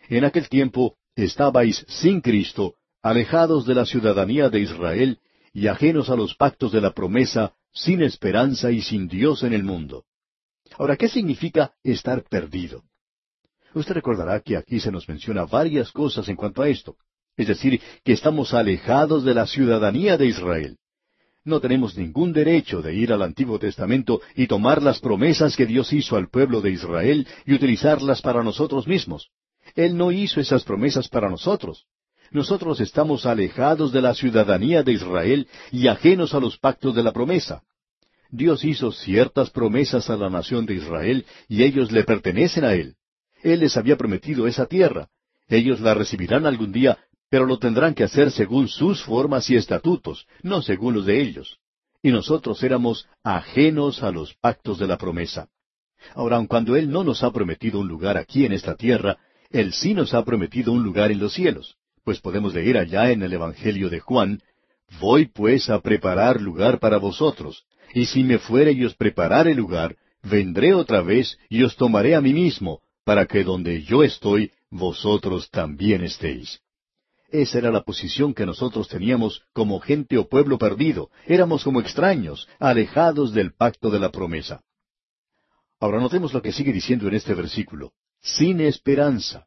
[0.09, 5.19] En aquel tiempo estabais sin Cristo, alejados de la ciudadanía de Israel
[5.53, 9.63] y ajenos a los pactos de la promesa, sin esperanza y sin Dios en el
[9.63, 10.05] mundo.
[10.77, 12.83] Ahora, ¿qué significa estar perdido?
[13.73, 16.95] Usted recordará que aquí se nos menciona varias cosas en cuanto a esto.
[17.35, 20.77] Es decir, que estamos alejados de la ciudadanía de Israel.
[21.47, 25.93] No tenemos ningún derecho de ir al Antiguo Testamento y tomar las promesas que Dios
[25.93, 29.29] hizo al pueblo de Israel y utilizarlas para nosotros mismos.
[29.73, 31.85] Él no hizo esas promesas para nosotros.
[32.31, 37.13] Nosotros estamos alejados de la ciudadanía de Israel y ajenos a los pactos de la
[37.13, 37.63] promesa.
[38.29, 42.95] Dios hizo ciertas promesas a la nación de Israel y ellos le pertenecen a Él.
[43.41, 45.07] Él les había prometido esa tierra.
[45.47, 46.97] Ellos la recibirán algún día,
[47.29, 51.59] pero lo tendrán que hacer según sus formas y estatutos, no según los de ellos.
[52.01, 55.49] Y nosotros éramos ajenos a los pactos de la promesa.
[56.13, 59.17] Ahora, aun cuando Él no nos ha prometido un lugar aquí en esta tierra,
[59.49, 63.23] Él sí nos ha prometido un lugar en los cielos, pues podemos leer allá en
[63.23, 64.41] el Evangelio de Juan,
[64.99, 69.95] Voy pues a preparar lugar para vosotros, y si me fuere y os preparare lugar,
[70.23, 75.49] vendré otra vez y os tomaré a mí mismo, para que donde yo estoy, vosotros
[75.49, 76.61] también estéis.
[77.29, 81.09] Esa era la posición que nosotros teníamos como gente o pueblo perdido.
[81.25, 84.61] Éramos como extraños, alejados del pacto de la promesa.
[85.79, 87.91] Ahora notemos lo que sigue diciendo en este versículo.
[88.21, 89.45] Sin esperanza.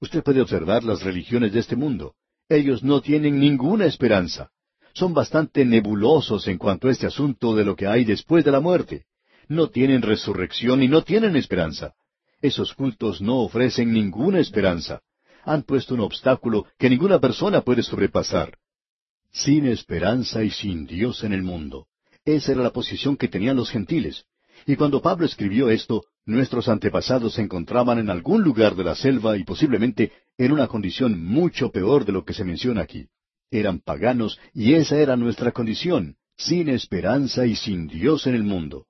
[0.00, 2.14] Usted puede observar las religiones de este mundo.
[2.48, 4.50] Ellos no tienen ninguna esperanza.
[4.94, 8.60] Son bastante nebulosos en cuanto a este asunto de lo que hay después de la
[8.60, 9.06] muerte.
[9.48, 11.94] No tienen resurrección y no tienen esperanza.
[12.40, 15.02] Esos cultos no ofrecen ninguna esperanza
[15.44, 18.58] han puesto un obstáculo que ninguna persona puede sobrepasar.
[19.32, 21.86] Sin esperanza y sin Dios en el mundo.
[22.24, 24.24] Esa era la posición que tenían los gentiles.
[24.66, 29.36] Y cuando Pablo escribió esto, nuestros antepasados se encontraban en algún lugar de la selva
[29.36, 33.06] y posiblemente en una condición mucho peor de lo que se menciona aquí.
[33.50, 38.86] Eran paganos y esa era nuestra condición, sin esperanza y sin Dios en el mundo.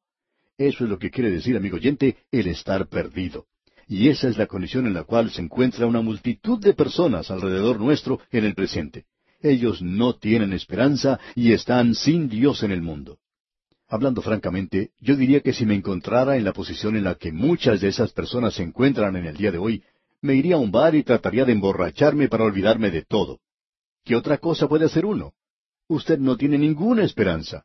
[0.59, 3.47] Eso es lo que quiere decir, amigo oyente, el estar perdido.
[3.91, 7.81] Y esa es la condición en la cual se encuentra una multitud de personas alrededor
[7.81, 9.07] nuestro en el presente.
[9.43, 13.19] Ellos no tienen esperanza y están sin Dios en el mundo.
[13.89, 17.81] Hablando francamente, yo diría que si me encontrara en la posición en la que muchas
[17.81, 19.83] de esas personas se encuentran en el día de hoy,
[20.23, 23.41] me iría a un bar y trataría de emborracharme para olvidarme de todo.
[24.05, 25.33] ¿Qué otra cosa puede hacer uno?
[25.89, 27.65] Usted no tiene ninguna esperanza.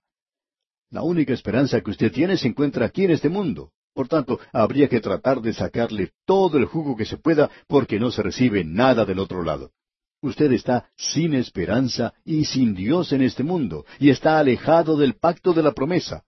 [0.89, 3.73] La única esperanza que usted tiene se encuentra aquí en este mundo.
[3.95, 8.11] Por tanto, habría que tratar de sacarle todo el jugo que se pueda porque no
[8.11, 9.71] se recibe nada del otro lado.
[10.21, 15.53] Usted está sin esperanza y sin Dios en este mundo, y está alejado del pacto
[15.53, 16.25] de la promesa.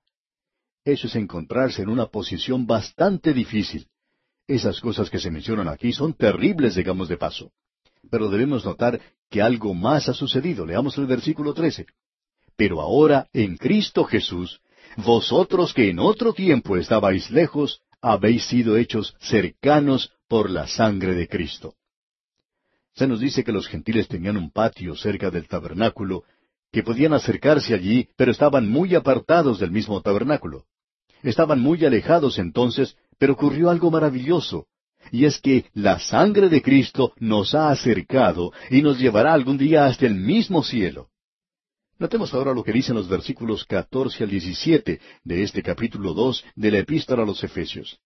[0.86, 3.88] Eso es encontrarse en una posición bastante difícil.
[4.47, 7.51] Esas cosas que se mencionan aquí son terribles, digamos de paso.
[8.09, 10.65] Pero debemos notar que algo más ha sucedido.
[10.65, 11.86] Leamos el versículo 13.
[12.55, 14.61] Pero ahora, en Cristo Jesús,
[14.98, 21.28] vosotros que en otro tiempo estabais lejos, habéis sido hechos cercanos por la sangre de
[21.28, 21.76] Cristo.
[22.95, 26.24] Se nos dice que los gentiles tenían un patio cerca del tabernáculo,
[26.72, 30.66] que podían acercarse allí, pero estaban muy apartados del mismo tabernáculo.
[31.22, 34.66] Estaban muy alejados entonces, pero ocurrió algo maravilloso,
[35.12, 39.86] y es que la sangre de Cristo nos ha acercado y nos llevará algún día
[39.86, 41.10] hasta el mismo cielo.
[42.00, 46.72] Notemos ahora lo que dicen los versículos 14 al 17 de este capítulo 2 de
[46.72, 48.00] la epístola a los Efesios.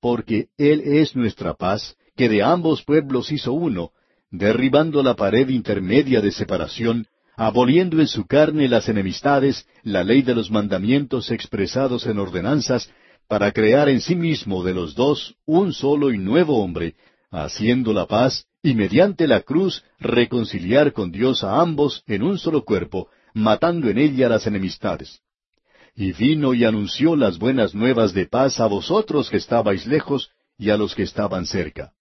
[0.00, 3.90] Porque Él es nuestra paz, que de ambos pueblos hizo uno,
[4.30, 10.36] derribando la pared intermedia de separación, aboliendo en su carne las enemistades, la ley de
[10.36, 12.88] los mandamientos expresados en ordenanzas,
[13.26, 16.94] para crear en sí mismo de los dos un solo y nuevo hombre,
[17.30, 22.64] haciendo la paz, y mediante la cruz reconciliar con Dios a ambos en un solo
[22.64, 25.20] cuerpo, matando en ella las enemistades.
[25.94, 30.70] Y vino y anunció las buenas nuevas de paz a vosotros que estabais lejos y
[30.70, 31.92] a los que estaban cerca.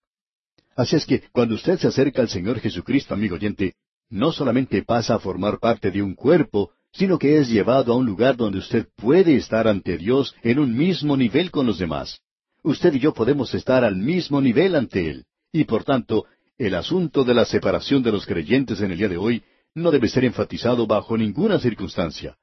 [0.75, 3.73] Así es que cuando usted se acerca al Señor Jesucristo, amigo oyente,
[4.09, 8.05] no solamente pasa a formar parte de un cuerpo, sino que es llevado a un
[8.05, 12.21] lugar donde usted puede estar ante Dios en un mismo nivel con los demás.
[12.63, 16.25] Usted y yo podemos estar al mismo nivel ante Él, y por tanto,
[16.57, 19.43] el asunto de la separación de los creyentes en el día de hoy
[19.75, 22.37] no debe ser enfatizado bajo ninguna circunstancia.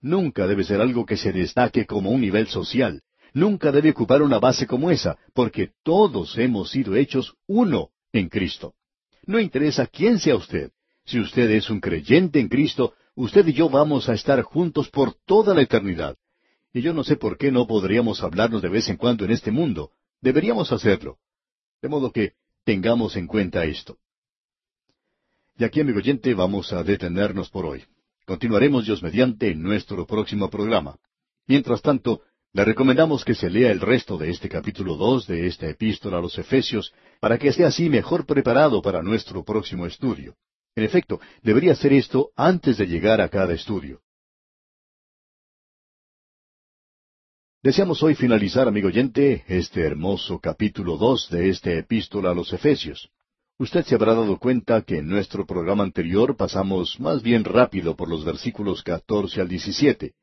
[0.00, 3.02] Nunca debe ser algo que se destaque como un nivel social,
[3.34, 8.74] nunca debe ocupar una base como esa, porque todos hemos sido hechos uno en Cristo.
[9.26, 10.70] No interesa quién sea usted.
[11.04, 15.14] Si usted es un creyente en Cristo, usted y yo vamos a estar juntos por
[15.26, 16.16] toda la eternidad.
[16.72, 19.50] Y yo no sé por qué no podríamos hablarnos de vez en cuando en este
[19.50, 19.90] mundo.
[20.20, 21.18] Deberíamos hacerlo.
[21.82, 22.32] De modo que
[22.64, 23.98] tengamos en cuenta esto.
[25.58, 27.84] Y aquí, amigo oyente, vamos a detenernos por hoy.
[28.24, 30.96] Continuaremos Dios mediante en nuestro próximo programa.
[31.46, 32.22] Mientras tanto,
[32.54, 36.20] le recomendamos que se lea el resto de este capítulo dos de esta epístola a
[36.20, 40.36] los Efesios para que esté así mejor preparado para nuestro próximo estudio.
[40.74, 44.00] En efecto, debería hacer esto antes de llegar a cada estudio.
[47.64, 53.08] Deseamos hoy finalizar, amigo oyente, este hermoso capítulo dos de esta epístola a los Efesios.
[53.56, 58.08] Usted se habrá dado cuenta que en nuestro programa anterior pasamos más bien rápido por
[58.08, 60.14] los versículos catorce al diecisiete.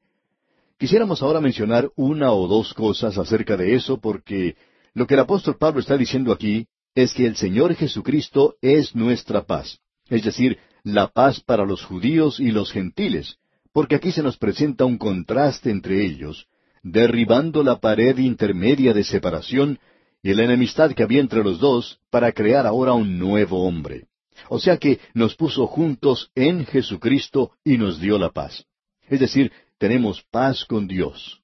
[0.77, 4.57] Quisiéramos ahora mencionar una o dos cosas acerca de eso porque
[4.93, 9.45] lo que el apóstol Pablo está diciendo aquí es que el Señor Jesucristo es nuestra
[9.45, 9.79] paz,
[10.09, 13.37] es decir, la paz para los judíos y los gentiles,
[13.71, 16.45] porque aquí se nos presenta un contraste entre ellos,
[16.83, 19.79] derribando la pared intermedia de separación
[20.21, 24.07] y la enemistad que había entre los dos para crear ahora un nuevo hombre.
[24.49, 28.65] O sea que nos puso juntos en Jesucristo y nos dio la paz.
[29.07, 31.41] Es decir, tenemos paz con Dios.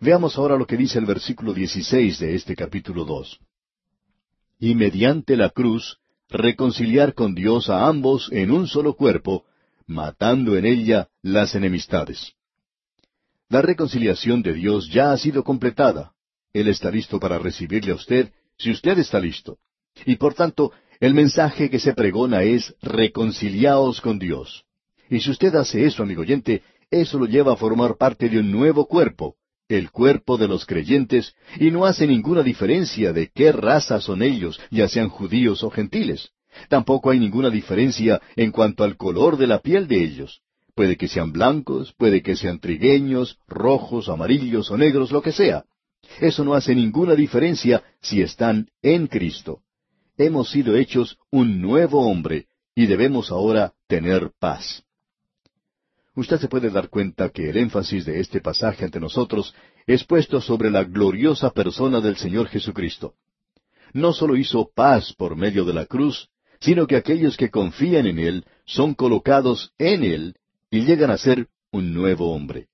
[0.00, 3.38] Veamos ahora lo que dice el versículo 16 de este capítulo 2.
[4.58, 9.44] Y mediante la cruz, reconciliar con Dios a ambos en un solo cuerpo,
[9.86, 12.34] matando en ella las enemistades.
[13.52, 16.12] La reconciliación de Dios ya ha sido completada.
[16.54, 19.58] Él está listo para recibirle a usted, si usted está listo.
[20.06, 24.64] Y por tanto, el mensaje que se pregona es reconciliaos con Dios.
[25.10, 28.50] Y si usted hace eso, amigo oyente, eso lo lleva a formar parte de un
[28.50, 29.36] nuevo cuerpo,
[29.68, 34.58] el cuerpo de los creyentes, y no hace ninguna diferencia de qué raza son ellos,
[34.70, 36.30] ya sean judíos o gentiles.
[36.70, 40.40] Tampoco hay ninguna diferencia en cuanto al color de la piel de ellos.
[40.74, 45.64] Puede que sean blancos, puede que sean trigueños, rojos, amarillos o negros, lo que sea.
[46.20, 49.60] Eso no hace ninguna diferencia si están en Cristo.
[50.16, 54.84] Hemos sido hechos un nuevo hombre y debemos ahora tener paz
[56.14, 59.54] usted se puede dar cuenta que el énfasis de este pasaje ante nosotros
[59.86, 63.14] es puesto sobre la gloriosa persona del Señor Jesucristo.
[63.92, 66.28] No solo hizo paz por medio de la cruz,
[66.60, 70.34] sino que aquellos que confían en Él son colocados en Él
[70.72, 72.68] y llegan a ser un nuevo hombre.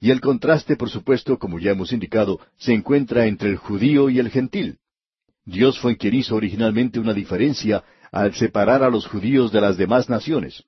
[0.00, 4.18] Y el contraste, por supuesto, como ya hemos indicado, se encuentra entre el judío y
[4.18, 4.78] el gentil.
[5.44, 10.10] Dios fue quien hizo originalmente una diferencia al separar a los judíos de las demás
[10.10, 10.64] naciones.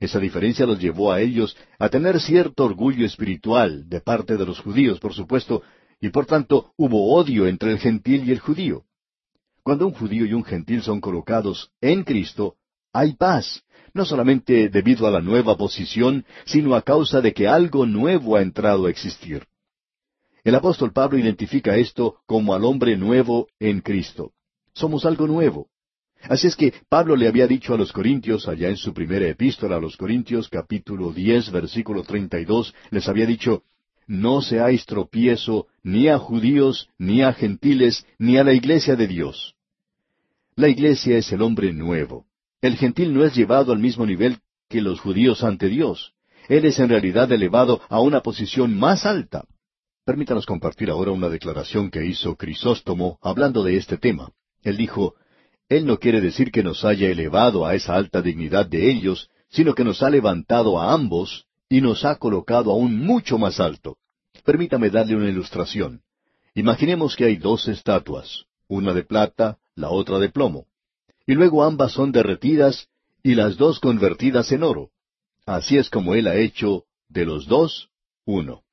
[0.00, 4.58] Esa diferencia los llevó a ellos a tener cierto orgullo espiritual de parte de los
[4.58, 5.62] judíos, por supuesto,
[6.00, 8.82] y por tanto hubo odio entre el gentil y el judío.
[9.62, 12.56] Cuando un judío y un gentil son colocados en Cristo,
[12.92, 13.62] hay paz,
[13.94, 18.42] no solamente debido a la nueva posición, sino a causa de que algo nuevo ha
[18.42, 19.44] entrado a existir.
[20.44, 24.32] El apóstol Pablo identifica esto como al hombre nuevo en Cristo.
[24.74, 25.68] Somos algo nuevo.
[26.28, 29.76] Así es que Pablo le había dicho a los Corintios, allá en su primera epístola
[29.76, 33.62] a los Corintios, capítulo diez, versículo treinta y dos, les había dicho,
[34.06, 39.54] No seáis tropiezo ni a judíos, ni a gentiles, ni a la iglesia de Dios.
[40.54, 42.26] La iglesia es el hombre nuevo.
[42.62, 44.38] El gentil no es llevado al mismo nivel
[44.68, 46.12] que los judíos ante Dios.
[46.48, 49.44] Él es en realidad elevado a una posición más alta.
[50.04, 54.30] Permítanos compartir ahora una declaración que hizo Crisóstomo hablando de este tema.
[54.62, 55.16] Él dijo,
[55.68, 59.74] Él no quiere decir que nos haya elevado a esa alta dignidad de ellos, sino
[59.74, 63.96] que nos ha levantado a ambos y nos ha colocado aún mucho más alto.
[64.44, 66.02] Permítame darle una ilustración.
[66.54, 70.66] Imaginemos que hay dos estatuas, una de plata, la otra de plomo
[71.32, 72.88] y luego ambas son derretidas
[73.22, 74.90] y las dos convertidas en oro.
[75.46, 77.88] Así es como Él ha hecho de los dos
[78.26, 78.64] uno.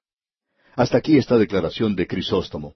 [0.75, 2.75] Hasta aquí esta declaración de Crisóstomo.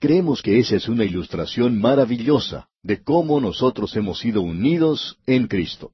[0.00, 5.92] Creemos que esa es una ilustración maravillosa de cómo nosotros hemos sido unidos en Cristo.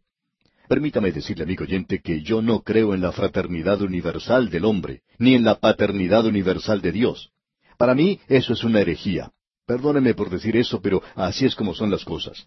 [0.68, 5.34] Permítame decirle, amigo oyente, que yo no creo en la fraternidad universal del hombre, ni
[5.34, 7.32] en la paternidad universal de Dios.
[7.76, 9.32] Para mí eso es una herejía.
[9.66, 12.46] Perdóneme por decir eso, pero así es como son las cosas.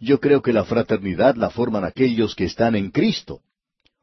[0.00, 3.40] Yo creo que la fraternidad la forman aquellos que están en Cristo.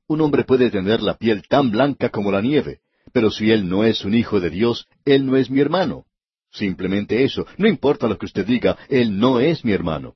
[0.08, 2.80] Un hombre puede tener la piel tan blanca como la nieve,
[3.12, 6.06] pero si él no es un hijo de Dios, él no es mi hermano.
[6.52, 7.46] Simplemente eso.
[7.58, 10.16] No importa lo que usted diga, él no es mi hermano.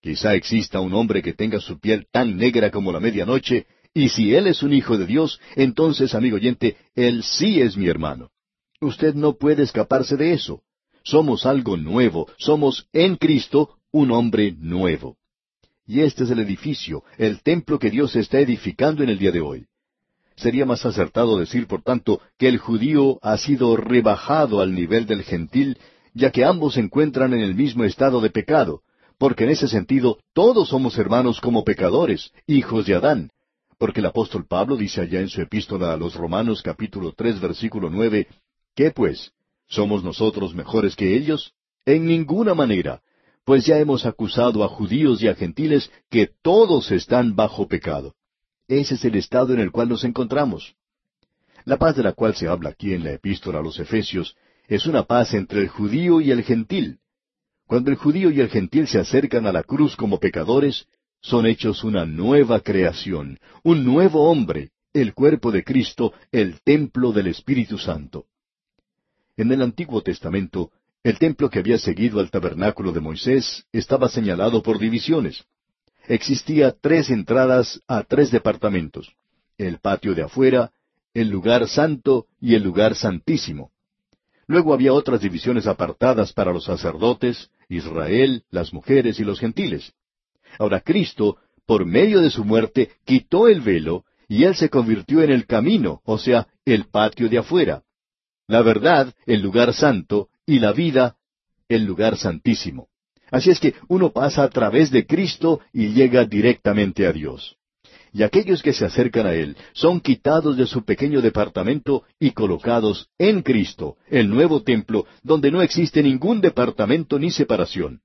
[0.00, 4.34] Quizá exista un hombre que tenga su piel tan negra como la medianoche, y si
[4.34, 8.30] él es un hijo de Dios, entonces, amigo oyente, él sí es mi hermano.
[8.80, 10.62] Usted no puede escaparse de eso.
[11.04, 15.18] Somos algo nuevo, somos en Cristo un hombre nuevo.
[15.86, 19.40] Y este es el edificio, el templo que Dios está edificando en el día de
[19.40, 19.66] hoy.
[20.34, 25.22] Sería más acertado decir, por tanto, que el judío ha sido rebajado al nivel del
[25.22, 25.78] gentil,
[26.12, 28.82] ya que ambos se encuentran en el mismo estado de pecado,
[29.16, 33.30] porque en ese sentido todos somos hermanos como pecadores, hijos de Adán.
[33.78, 37.90] Porque el apóstol Pablo dice allá en su epístola a los Romanos capítulo tres versículo
[37.90, 38.26] nueve,
[38.74, 39.30] ¿qué pues?
[39.68, 41.52] ¿Somos nosotros mejores que ellos?
[41.86, 43.00] En ninguna manera,
[43.44, 48.14] pues ya hemos acusado a judíos y a gentiles que todos están bajo pecado.
[48.68, 50.74] Ese es el estado en el cual nos encontramos.
[51.64, 54.36] La paz de la cual se habla aquí en la epístola a los Efesios
[54.66, 56.98] es una paz entre el judío y el gentil.
[57.66, 60.86] Cuando el judío y el gentil se acercan a la cruz como pecadores,
[61.20, 67.26] son hechos una nueva creación, un nuevo hombre, el cuerpo de Cristo, el templo del
[67.26, 68.26] Espíritu Santo.
[69.36, 70.70] En el Antiguo Testamento,
[71.04, 75.44] el templo que había seguido al tabernáculo de Moisés estaba señalado por divisiones.
[76.08, 79.14] Existía tres entradas a tres departamentos,
[79.58, 80.72] el patio de afuera,
[81.12, 83.70] el lugar santo y el lugar santísimo.
[84.46, 89.92] Luego había otras divisiones apartadas para los sacerdotes, Israel, las mujeres y los gentiles.
[90.58, 91.36] Ahora Cristo,
[91.66, 96.00] por medio de su muerte, quitó el velo y él se convirtió en el camino,
[96.04, 97.82] o sea, el patio de afuera.
[98.46, 101.16] La verdad, el lugar santo, y la vida
[101.68, 102.88] el lugar santísimo.
[103.30, 107.56] Así es que uno pasa a través de Cristo y llega directamente a Dios.
[108.12, 113.08] Y aquellos que se acercan a Él son quitados de su pequeño departamento y colocados
[113.18, 118.02] en Cristo, el nuevo templo, donde no existe ningún departamento ni separación.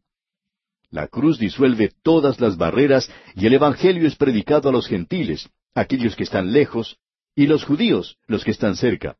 [0.90, 6.16] La cruz disuelve todas las barreras y el Evangelio es predicado a los gentiles, aquellos
[6.16, 6.98] que están lejos,
[7.36, 9.16] y los judíos, los que están cerca.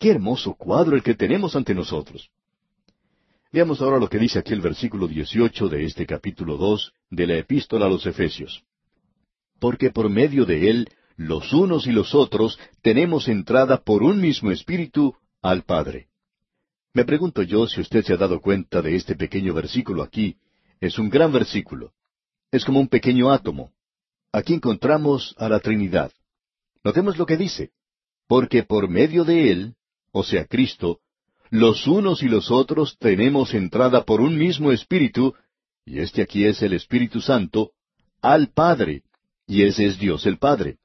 [0.00, 2.30] Qué hermoso cuadro el que tenemos ante nosotros.
[3.50, 7.36] Veamos ahora lo que dice aquí el versículo 18 de este capítulo 2 de la
[7.38, 8.62] epístola a los Efesios.
[9.58, 14.50] Porque por medio de él, los unos y los otros tenemos entrada por un mismo
[14.50, 16.08] espíritu al Padre.
[16.92, 20.36] Me pregunto yo si usted se ha dado cuenta de este pequeño versículo aquí.
[20.78, 21.94] Es un gran versículo.
[22.50, 23.72] Es como un pequeño átomo.
[24.30, 26.12] Aquí encontramos a la Trinidad.
[26.84, 27.70] Notemos lo que dice.
[28.26, 29.74] Porque por medio de Él,
[30.12, 31.00] o sea, Cristo,
[31.50, 35.34] los unos y los otros tenemos entrada por un mismo Espíritu,
[35.84, 37.72] y este aquí es el Espíritu Santo,
[38.20, 39.02] al Padre,
[39.46, 40.76] y ese es Dios el Padre.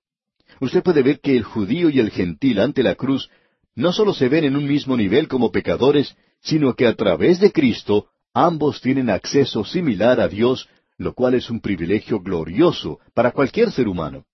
[0.62, 3.30] Usted puede ver que el judío y el gentil ante la cruz
[3.76, 7.52] no solo se ven en un mismo nivel como pecadores, sino que a través de
[7.52, 13.72] Cristo ambos tienen acceso similar a Dios, lo cual es un privilegio glorioso para cualquier
[13.72, 14.26] ser humano.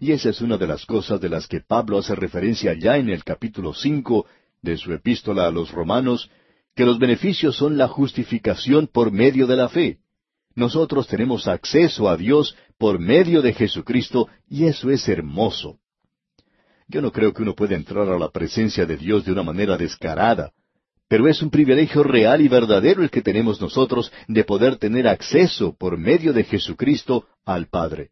[0.00, 3.08] Y esa es una de las cosas de las que Pablo hace referencia ya en
[3.08, 4.26] el capítulo cinco
[4.64, 6.30] de su epístola a los romanos,
[6.74, 9.98] que los beneficios son la justificación por medio de la fe.
[10.56, 15.78] Nosotros tenemos acceso a Dios por medio de Jesucristo y eso es hermoso.
[16.88, 19.76] Yo no creo que uno pueda entrar a la presencia de Dios de una manera
[19.76, 20.52] descarada,
[21.08, 25.76] pero es un privilegio real y verdadero el que tenemos nosotros de poder tener acceso
[25.76, 28.10] por medio de Jesucristo al Padre.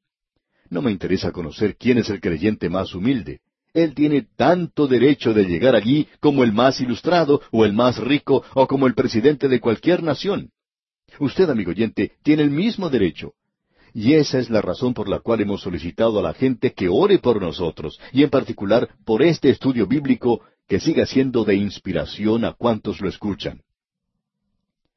[0.68, 3.40] No me interesa conocer quién es el creyente más humilde.
[3.74, 8.44] Él tiene tanto derecho de llegar allí como el más ilustrado o el más rico
[8.54, 10.50] o como el presidente de cualquier nación.
[11.18, 13.32] Usted, amigo oyente, tiene el mismo derecho.
[13.94, 17.18] Y esa es la razón por la cual hemos solicitado a la gente que ore
[17.18, 22.52] por nosotros, y en particular por este estudio bíblico que siga siendo de inspiración a
[22.52, 23.60] cuantos lo escuchan.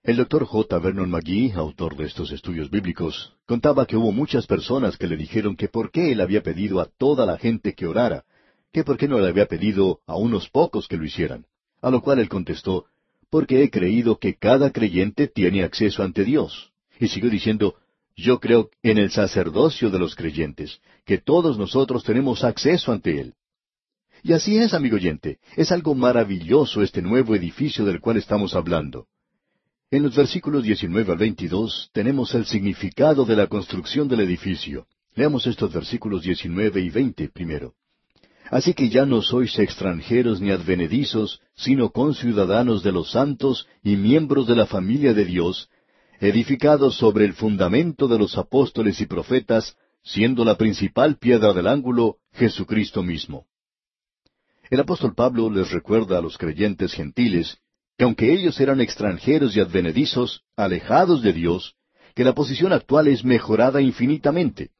[0.03, 0.79] El doctor J.
[0.79, 5.55] Vernon McGee, autor de estos estudios bíblicos, contaba que hubo muchas personas que le dijeron
[5.55, 8.23] que por qué él había pedido a toda la gente que orara,
[8.75, 11.45] que por qué no le había pedido a unos pocos que lo hicieran.
[11.81, 12.87] A lo cual él contestó,
[13.29, 16.73] porque he creído que cada creyente tiene acceso ante Dios.
[16.99, 17.75] Y siguió diciendo,
[18.17, 23.35] yo creo en el sacerdocio de los creyentes, que todos nosotros tenemos acceso ante Él.
[24.23, 29.07] Y así es, amigo oyente, es algo maravilloso este nuevo edificio del cual estamos hablando.
[29.89, 34.85] En los versículos 19 al 22 tenemos el significado de la construcción del edificio.
[35.13, 37.73] Leamos estos versículos 19 y 20 primero.
[38.51, 44.47] Así que ya no sois extranjeros ni advenedizos, sino conciudadanos de los santos y miembros
[44.47, 45.69] de la familia de Dios,
[46.19, 52.17] edificados sobre el fundamento de los apóstoles y profetas, siendo la principal piedra del ángulo
[52.33, 53.47] Jesucristo mismo.
[54.69, 57.57] El apóstol Pablo les recuerda a los creyentes gentiles
[57.97, 61.75] que aunque ellos eran extranjeros y advenedizos, alejados de Dios,
[62.13, 64.71] que la posición actual es mejorada infinitamente.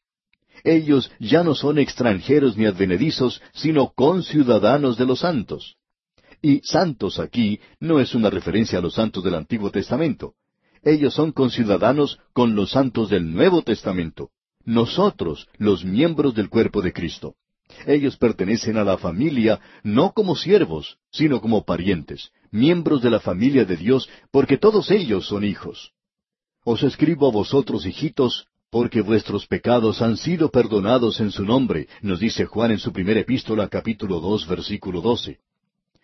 [0.64, 5.76] Ellos ya no son extranjeros ni advenedizos, sino conciudadanos de los santos.
[6.41, 10.34] Y santos aquí no es una referencia a los santos del Antiguo Testamento.
[10.84, 14.30] Ellos son conciudadanos con los santos del Nuevo Testamento.
[14.64, 17.36] Nosotros, los miembros del cuerpo de Cristo.
[17.88, 23.65] Ellos pertenecen a la familia no como siervos, sino como parientes, miembros de la familia
[23.65, 25.94] de Dios, porque todos ellos son hijos.
[26.64, 32.20] Os escribo a vosotros, hijitos, porque vuestros pecados han sido perdonados en su nombre, nos
[32.20, 35.40] dice Juan en su primera epístola capítulo dos versículo doce.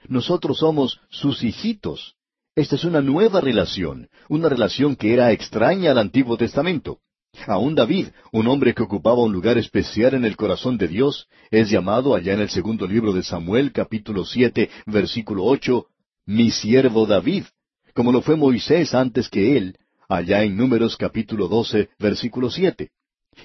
[0.08, 2.16] Nosotros somos sus hijitos.
[2.56, 7.00] Esta es una nueva relación, una relación que era extraña al Antiguo Testamento.
[7.46, 11.70] Aún David, un hombre que ocupaba un lugar especial en el corazón de Dios, es
[11.70, 15.88] llamado allá en el segundo libro de Samuel capítulo siete versículo ocho,
[16.26, 17.44] mi siervo David,
[17.94, 19.76] como lo fue Moisés antes que él,
[20.12, 22.92] allá en Números capítulo 12, versículo siete.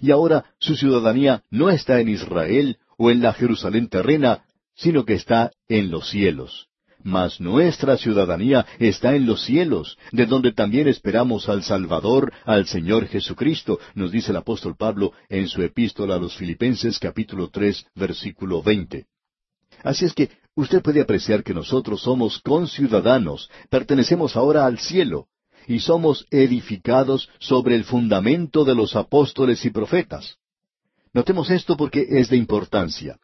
[0.00, 4.44] Y ahora su ciudadanía no está en Israel o en la Jerusalén terrena,
[4.74, 6.66] sino que está en los cielos.
[7.04, 13.06] Mas nuestra ciudadanía está en los cielos, de donde también esperamos al Salvador, al Señor
[13.06, 18.60] Jesucristo, nos dice el apóstol Pablo en su epístola a los Filipenses capítulo tres, versículo
[18.60, 19.06] veinte.
[19.84, 25.28] Así es que usted puede apreciar que nosotros somos conciudadanos, pertenecemos ahora al cielo,
[25.66, 30.36] y somos edificados sobre el fundamento de los apóstoles y profetas.
[31.12, 33.18] Notemos esto porque es de importancia.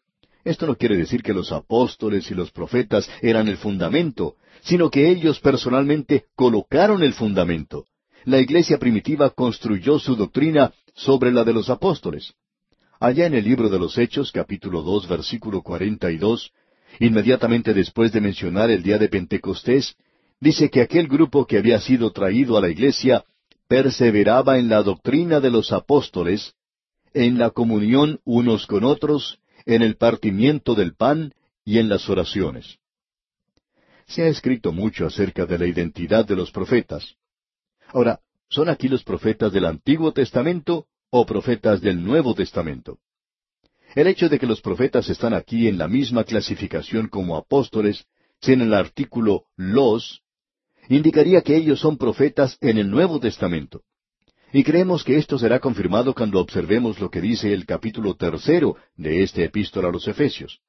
[0.45, 5.09] Esto no quiere decir que los apóstoles y los profetas eran el fundamento, sino que
[5.09, 7.87] ellos personalmente colocaron el fundamento.
[8.25, 12.35] La iglesia primitiva construyó su doctrina sobre la de los apóstoles.
[12.99, 16.53] Allá en el libro de los Hechos, capítulo dos, versículo cuarenta y dos,
[17.01, 19.97] inmediatamente después de mencionar el día de Pentecostés,
[20.43, 23.25] dice que aquel grupo que había sido traído a la iglesia
[23.69, 26.55] perseveraba en la doctrina de los apóstoles,
[27.15, 31.33] en la comunión unos con otros, en el partimiento del pan
[31.65, 32.79] y en las oraciones.
[34.09, 37.15] Se ha escrito mucho acerca de la identidad de los profetas.
[37.95, 42.99] Ahora, ¿son aquí los profetas del Antiguo Testamento o profetas del Nuevo Testamento?
[43.95, 48.07] El hecho de que los profetas están aquí en la misma clasificación como apóstoles,
[48.41, 50.23] sin el artículo los,
[50.89, 53.83] indicaría que ellos son profetas en el Nuevo Testamento.
[54.53, 59.23] Y creemos que esto será confirmado cuando observemos lo que dice el capítulo tercero de
[59.23, 60.61] este epístola a los Efesios.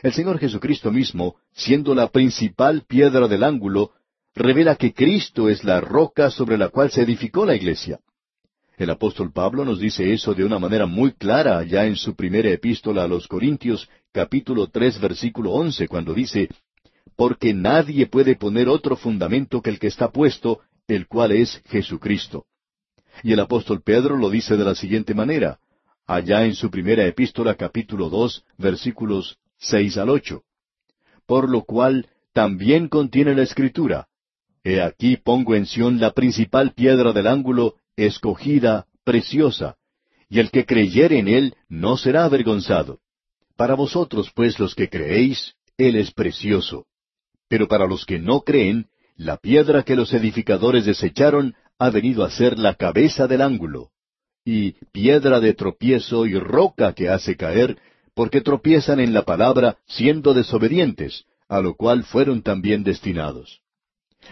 [0.00, 3.92] El Señor Jesucristo mismo, siendo la principal piedra del ángulo,
[4.34, 7.98] revela que Cristo es la roca sobre la cual se edificó la iglesia.
[8.76, 12.50] El apóstol Pablo nos dice eso de una manera muy clara allá en su primera
[12.50, 16.48] epístola a los Corintios, capítulo tres, versículo once, cuando dice,
[17.16, 22.46] Porque nadie puede poner otro fundamento que el que está puesto, el cual es Jesucristo.
[23.22, 25.58] Y el apóstol Pedro lo dice de la siguiente manera,
[26.06, 30.42] allá en su primera epístola capítulo dos, versículos seis al ocho.
[31.26, 34.08] Por lo cual también contiene la escritura,
[34.64, 39.76] He aquí pongo en Sión la principal piedra del ángulo, escogida, preciosa,
[40.30, 43.00] y el que creyere en él no será avergonzado.
[43.56, 46.86] Para vosotros, pues, los que creéis, él es precioso.
[47.48, 52.30] Pero para los que no creen, la piedra que los edificadores desecharon ha venido a
[52.30, 53.90] ser la cabeza del ángulo,
[54.44, 57.78] y piedra de tropiezo y roca que hace caer,
[58.14, 63.60] porque tropiezan en la palabra siendo desobedientes, a lo cual fueron también destinados.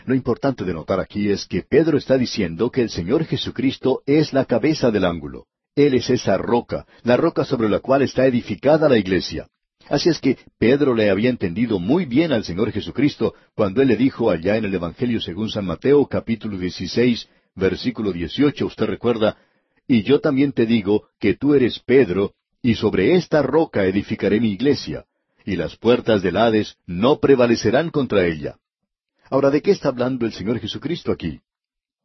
[0.06, 4.32] Lo importante de notar aquí es que Pedro está diciendo que el Señor Jesucristo es
[4.32, 5.46] la cabeza del ángulo.
[5.74, 9.48] Él es esa roca, la roca sobre la cual está edificada la iglesia.
[9.88, 13.96] Así es que Pedro le había entendido muy bien al Señor Jesucristo cuando él le
[13.96, 19.36] dijo allá en el Evangelio según San Mateo capítulo 16 versículo 18, usted recuerda,
[19.86, 22.32] y yo también te digo que tú eres Pedro,
[22.62, 25.04] y sobre esta roca edificaré mi iglesia,
[25.44, 28.56] y las puertas del Hades no prevalecerán contra ella.
[29.28, 31.40] Ahora, ¿de qué está hablando el Señor Jesucristo aquí?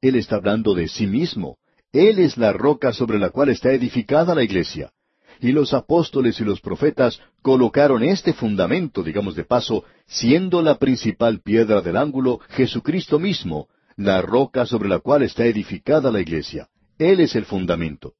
[0.01, 1.57] Él está hablando de sí mismo.
[1.91, 4.91] Él es la roca sobre la cual está edificada la iglesia.
[5.39, 11.41] Y los apóstoles y los profetas colocaron este fundamento, digamos de paso, siendo la principal
[11.41, 16.69] piedra del ángulo Jesucristo mismo, la roca sobre la cual está edificada la iglesia.
[16.97, 18.13] Él es el fundamento.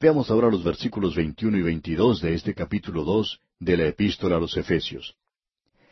[0.00, 4.40] Veamos ahora los versículos 21 y 22 de este capítulo 2 de la epístola a
[4.40, 5.14] los Efesios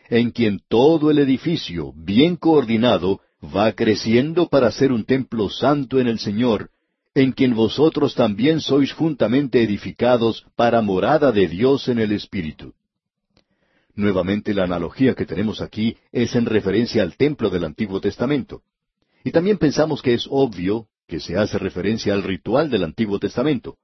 [0.08, 6.08] en quien todo el edificio, bien coordinado, va creciendo para ser un templo santo en
[6.08, 6.70] el Señor,
[7.14, 12.74] en quien vosotros también sois juntamente edificados para morada de Dios en el Espíritu.
[13.94, 18.62] Nuevamente la analogía que tenemos aquí es en referencia al templo del Antiguo Testamento.
[19.24, 23.76] Y también pensamos que es obvio que se hace referencia al ritual del Antiguo Testamento.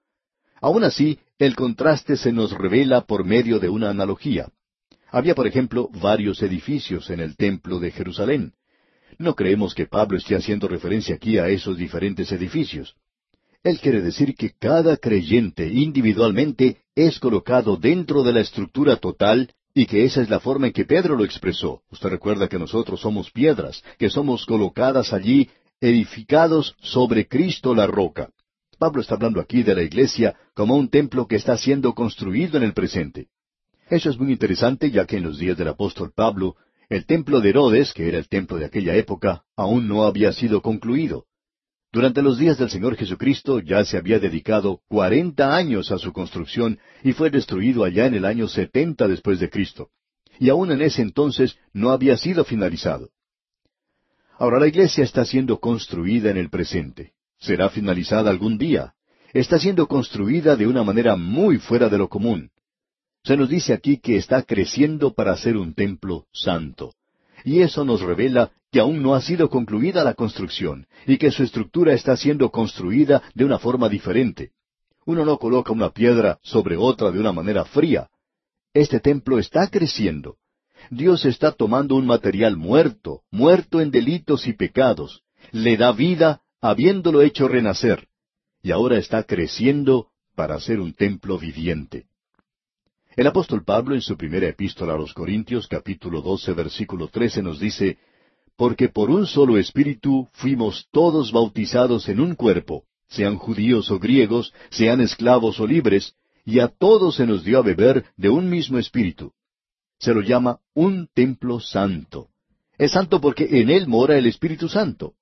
[0.61, 4.49] Aún así, el contraste se nos revela por medio de una analogía.
[5.11, 8.53] Había, por ejemplo, varios edificios en el templo de Jerusalén.
[9.19, 12.95] No creemos que Pablo esté haciendo referencia aquí a esos diferentes edificios.
[13.65, 19.87] Él quiere decir que cada creyente individualmente es colocado dentro de la estructura total y
[19.87, 21.81] que esa es la forma en que Pedro lo expresó.
[21.91, 25.49] Usted recuerda que nosotros somos piedras, que somos colocadas allí,
[25.81, 28.29] edificados sobre Cristo la roca.
[28.79, 32.65] Pablo está hablando aquí de la iglesia como un templo que está siendo construido en
[32.65, 33.29] el presente.
[33.89, 36.57] Eso es muy interesante ya que en los días del apóstol Pablo,
[36.91, 40.61] el templo de Herodes, que era el templo de aquella época, aún no había sido
[40.61, 41.25] concluido.
[41.95, 46.81] Durante los días del Señor Jesucristo ya se había dedicado cuarenta años a su construcción
[47.05, 49.91] y fue destruido allá en el año setenta después de Cristo.
[50.41, 53.11] Y aún en ese entonces no había sido finalizado.
[54.41, 57.13] Ahora la iglesia está siendo construida en el presente.
[57.39, 58.95] Será finalizada algún día.
[59.33, 62.51] Está siendo construida de una manera muy fuera de lo común.
[63.23, 66.93] Se nos dice aquí que está creciendo para ser un templo santo.
[67.45, 71.45] Y eso nos revela que aún no ha sido concluida la construcción y que su
[71.45, 74.53] estructura está siendo construida de una forma diferente.
[75.07, 78.09] Uno no coloca una piedra sobre otra de una manera fría.
[78.73, 80.39] Este templo está creciendo.
[80.91, 85.23] Dios está tomando un material muerto, muerto en delitos y pecados,
[85.53, 88.09] le da vida habiéndolo hecho renacer,
[88.63, 92.07] y ahora está creciendo para ser un templo viviente.
[93.17, 97.61] El apóstol Pablo en su primera epístola a los Corintios capítulo 12 versículo 13 nos
[97.61, 97.99] dice,
[98.57, 104.53] Porque por un solo espíritu fuimos todos bautizados en un cuerpo, sean judíos o griegos,
[104.71, 106.15] sean esclavos o libres,
[106.45, 109.33] y a todos se nos dio a beber de un mismo espíritu.
[110.01, 112.31] Se lo llama un templo santo.
[112.79, 115.15] Es santo porque en él mora el Espíritu Santo.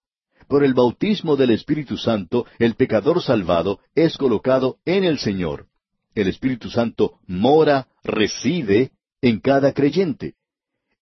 [0.48, 5.66] Por el bautismo del Espíritu Santo, el pecador salvado es colocado en el Señor
[6.14, 10.34] el Espíritu Santo mora, reside en cada creyente.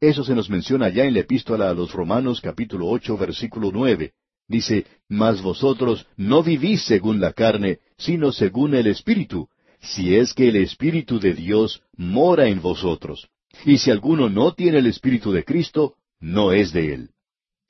[0.00, 4.12] Eso se nos menciona ya en la epístola a los Romanos capítulo ocho versículo nueve.
[4.48, 9.48] Dice, Mas vosotros no vivís según la carne, sino según el Espíritu,
[9.80, 13.28] si es que el Espíritu de Dios mora en vosotros.
[13.64, 17.10] Y si alguno no tiene el Espíritu de Cristo, no es de él.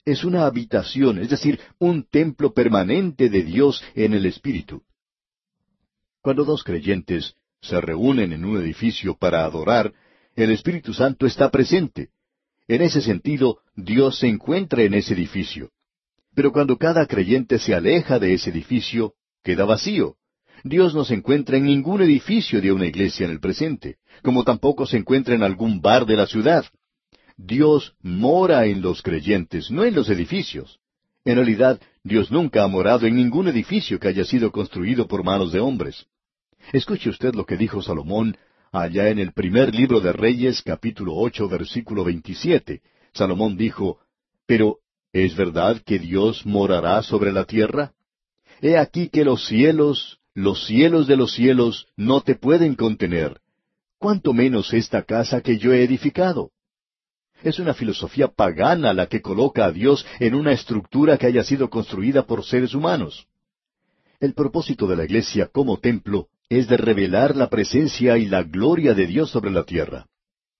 [0.05, 4.83] Es una habitación, es decir, un templo permanente de Dios en el Espíritu.
[6.21, 9.91] Cuando dos creyentes se reúnen en un edificio para adorar,
[10.35, 12.09] el Espíritu Santo está presente.
[12.67, 15.71] En ese sentido, Dios se encuentra en ese edificio.
[16.35, 20.15] Pero cuando cada creyente se aleja de ese edificio, queda vacío.
[20.63, 24.85] Dios no se encuentra en ningún edificio de una iglesia en el presente, como tampoco
[24.85, 26.65] se encuentra en algún bar de la ciudad.
[27.35, 30.79] Dios mora en los creyentes, no en los edificios.
[31.25, 35.51] En realidad, Dios nunca ha morado en ningún edificio que haya sido construido por manos
[35.51, 36.05] de hombres.
[36.73, 38.37] Escuche usted lo que dijo Salomón
[38.71, 42.81] allá en el primer libro de Reyes, capítulo ocho, versículo veintisiete.
[43.13, 43.99] Salomón dijo,
[44.45, 44.77] Pero,
[45.11, 47.91] ¿es verdad que Dios morará sobre la tierra?
[48.61, 53.41] He aquí que los cielos, los cielos de los cielos, no te pueden contener.
[53.97, 56.51] ¿Cuánto menos esta casa que yo he edificado?
[57.43, 61.69] Es una filosofía pagana la que coloca a Dios en una estructura que haya sido
[61.69, 63.27] construida por seres humanos.
[64.19, 66.29] El propósito de la iglesia como templo
[66.59, 70.07] es de revelar la presencia y la gloria de Dios sobre la tierra.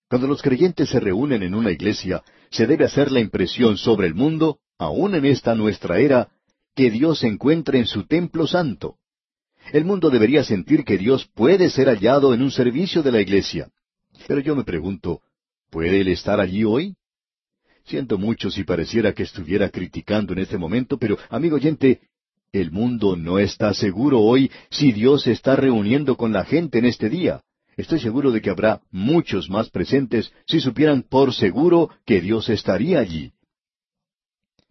[0.09, 4.15] Cuando los creyentes se reúnen en una iglesia, se debe hacer la impresión sobre el
[4.15, 6.29] mundo, aun en esta nuestra era,
[6.75, 8.95] que Dios se encuentra en su templo santo.
[9.73, 13.69] El mundo debería sentir que Dios puede ser hallado en un servicio de la iglesia.
[14.27, 15.21] Pero yo me pregunto,
[15.71, 16.95] ¿Puede él estar allí hoy?
[17.85, 22.01] Siento mucho si pareciera que estuviera criticando en este momento, pero, amigo oyente,
[22.51, 26.85] el mundo no está seguro hoy si Dios se está reuniendo con la gente en
[26.85, 27.41] este día.
[27.77, 32.99] Estoy seguro de que habrá muchos más presentes si supieran por seguro que Dios estaría
[32.99, 33.31] allí.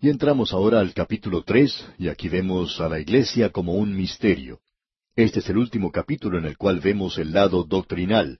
[0.02, 4.60] Y entramos ahora al capítulo tres, y aquí vemos a la iglesia como un misterio.
[5.16, 8.38] Este es el último capítulo en el cual vemos el lado doctrinal.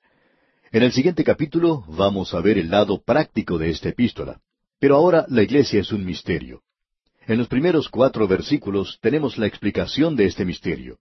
[0.73, 4.41] En el siguiente capítulo vamos a ver el lado práctico de esta epístola.
[4.79, 6.63] Pero ahora la iglesia es un misterio.
[7.31, 10.99] En los primeros cuatro versículos tenemos la explicación de este misterio.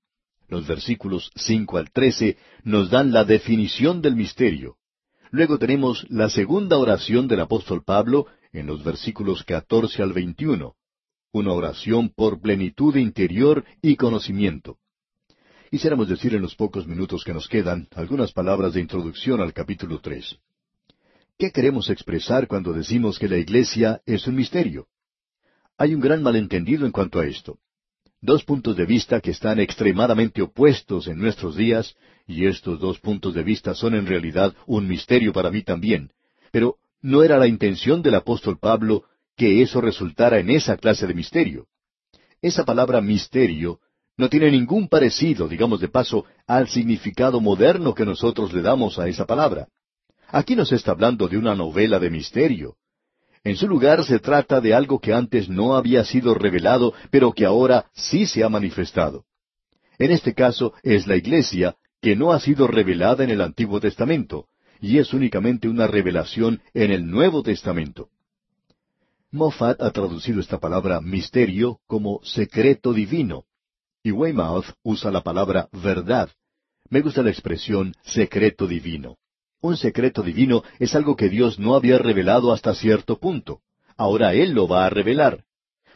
[0.48, 4.78] Los versículos cinco al trece nos dan la definición del misterio.
[5.32, 10.76] Luego tenemos la segunda oración del apóstol Pablo en los versículos catorce al veintiuno,
[11.32, 14.78] una oración por plenitud interior y conocimiento.
[15.72, 20.00] Quisiéramos decir en los pocos minutos que nos quedan algunas palabras de introducción al capítulo
[20.00, 20.38] tres.
[21.40, 24.86] ¿Qué queremos expresar cuando decimos que la iglesia es un misterio?
[25.80, 27.58] Hay un gran malentendido en cuanto a esto.
[28.20, 31.96] Dos puntos de vista que están extremadamente opuestos en nuestros días,
[32.28, 36.12] y estos dos puntos de vista son en realidad un misterio para mí también.
[36.52, 39.06] Pero no era la intención del apóstol Pablo
[39.38, 41.68] que eso resultara en esa clase de misterio.
[42.42, 43.80] Esa palabra misterio
[44.18, 49.08] no tiene ningún parecido, digamos de paso, al significado moderno que nosotros le damos a
[49.08, 49.70] esa palabra.
[50.28, 52.76] Aquí nos está hablando de una novela de misterio.
[53.44, 57.46] En su lugar se trata de algo que antes no había sido revelado, pero que
[57.46, 59.26] ahora sí se ha manifestado.
[59.98, 64.48] En este caso es la iglesia que no ha sido revelada en el Antiguo Testamento,
[64.82, 68.10] y es únicamente una revelación en el Nuevo Testamento.
[69.32, 73.46] Moffat ha traducido esta palabra misterio como secreto divino,
[74.04, 76.30] y Weymouth usa la palabra verdad.
[76.90, 79.18] Me gusta la expresión secreto divino.
[79.62, 83.60] Un secreto divino es algo que Dios no había revelado hasta cierto punto.
[83.98, 85.44] Ahora Él lo va a revelar.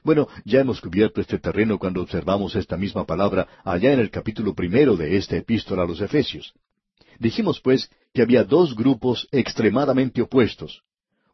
[0.04, 4.54] Bueno, ya hemos cubierto este terreno cuando observamos esta misma palabra allá en el capítulo
[4.54, 6.54] primero de esta epístola a los Efesios.
[7.20, 10.82] Dijimos, pues, que había dos grupos extremadamente opuestos.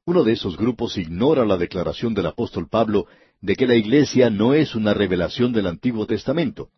[0.05, 3.07] Uno de esos grupos ignora la declaración del apóstol Pablo
[3.41, 6.69] de que la iglesia no es una revelación del Antiguo Testamento.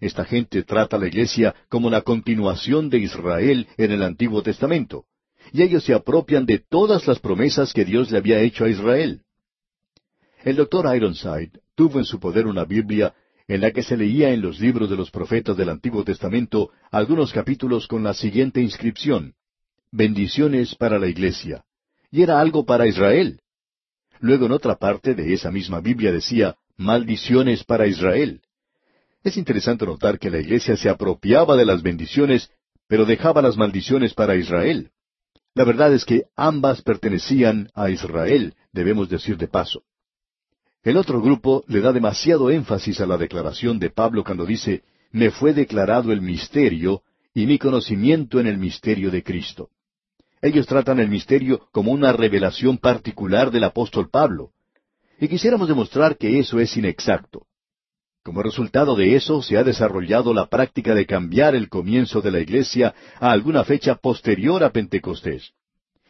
[0.00, 5.04] Esta gente trata a la iglesia como la continuación de Israel en el Antiguo Testamento,
[5.52, 9.22] y ellos se apropian de todas las promesas que Dios le había hecho a Israel.
[10.42, 13.14] El doctor Ironside tuvo en su poder una Biblia
[13.48, 17.32] en la que se leía en los libros de los profetas del Antiguo Testamento algunos
[17.32, 19.34] capítulos con la siguiente inscripción
[19.92, 21.64] Bendiciones para la iglesia.
[22.10, 23.40] Y era algo para Israel.
[24.20, 28.42] Luego en otra parte de esa misma Biblia decía, maldiciones para Israel.
[29.26, 32.48] Es interesante notar que la iglesia se apropiaba de las bendiciones,
[32.86, 34.92] pero dejaba las maldiciones para Israel.
[35.52, 39.82] La verdad es que ambas pertenecían a Israel, debemos decir de paso.
[40.84, 45.32] El otro grupo le da demasiado énfasis a la declaración de Pablo cuando dice, me
[45.32, 47.02] fue declarado el misterio
[47.34, 49.70] y mi conocimiento en el misterio de Cristo.
[50.40, 54.52] Ellos tratan el misterio como una revelación particular del apóstol Pablo.
[55.18, 57.48] Y quisiéramos demostrar que eso es inexacto.
[58.26, 62.40] Como resultado de eso se ha desarrollado la práctica de cambiar el comienzo de la
[62.40, 65.52] iglesia a alguna fecha posterior a Pentecostés.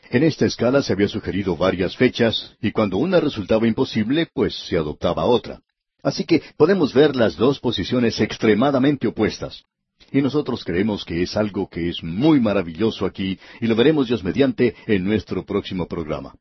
[0.09, 4.79] En esta escala se había sugerido varias fechas, y cuando una resultaba imposible, pues se
[4.79, 5.61] adoptaba otra.
[6.03, 9.65] Así que podemos ver las dos posiciones extremadamente opuestas.
[10.11, 14.25] Y nosotros creemos que es algo que es muy maravilloso aquí y lo veremos Dios
[14.25, 16.33] mediante en nuestro próximo programa.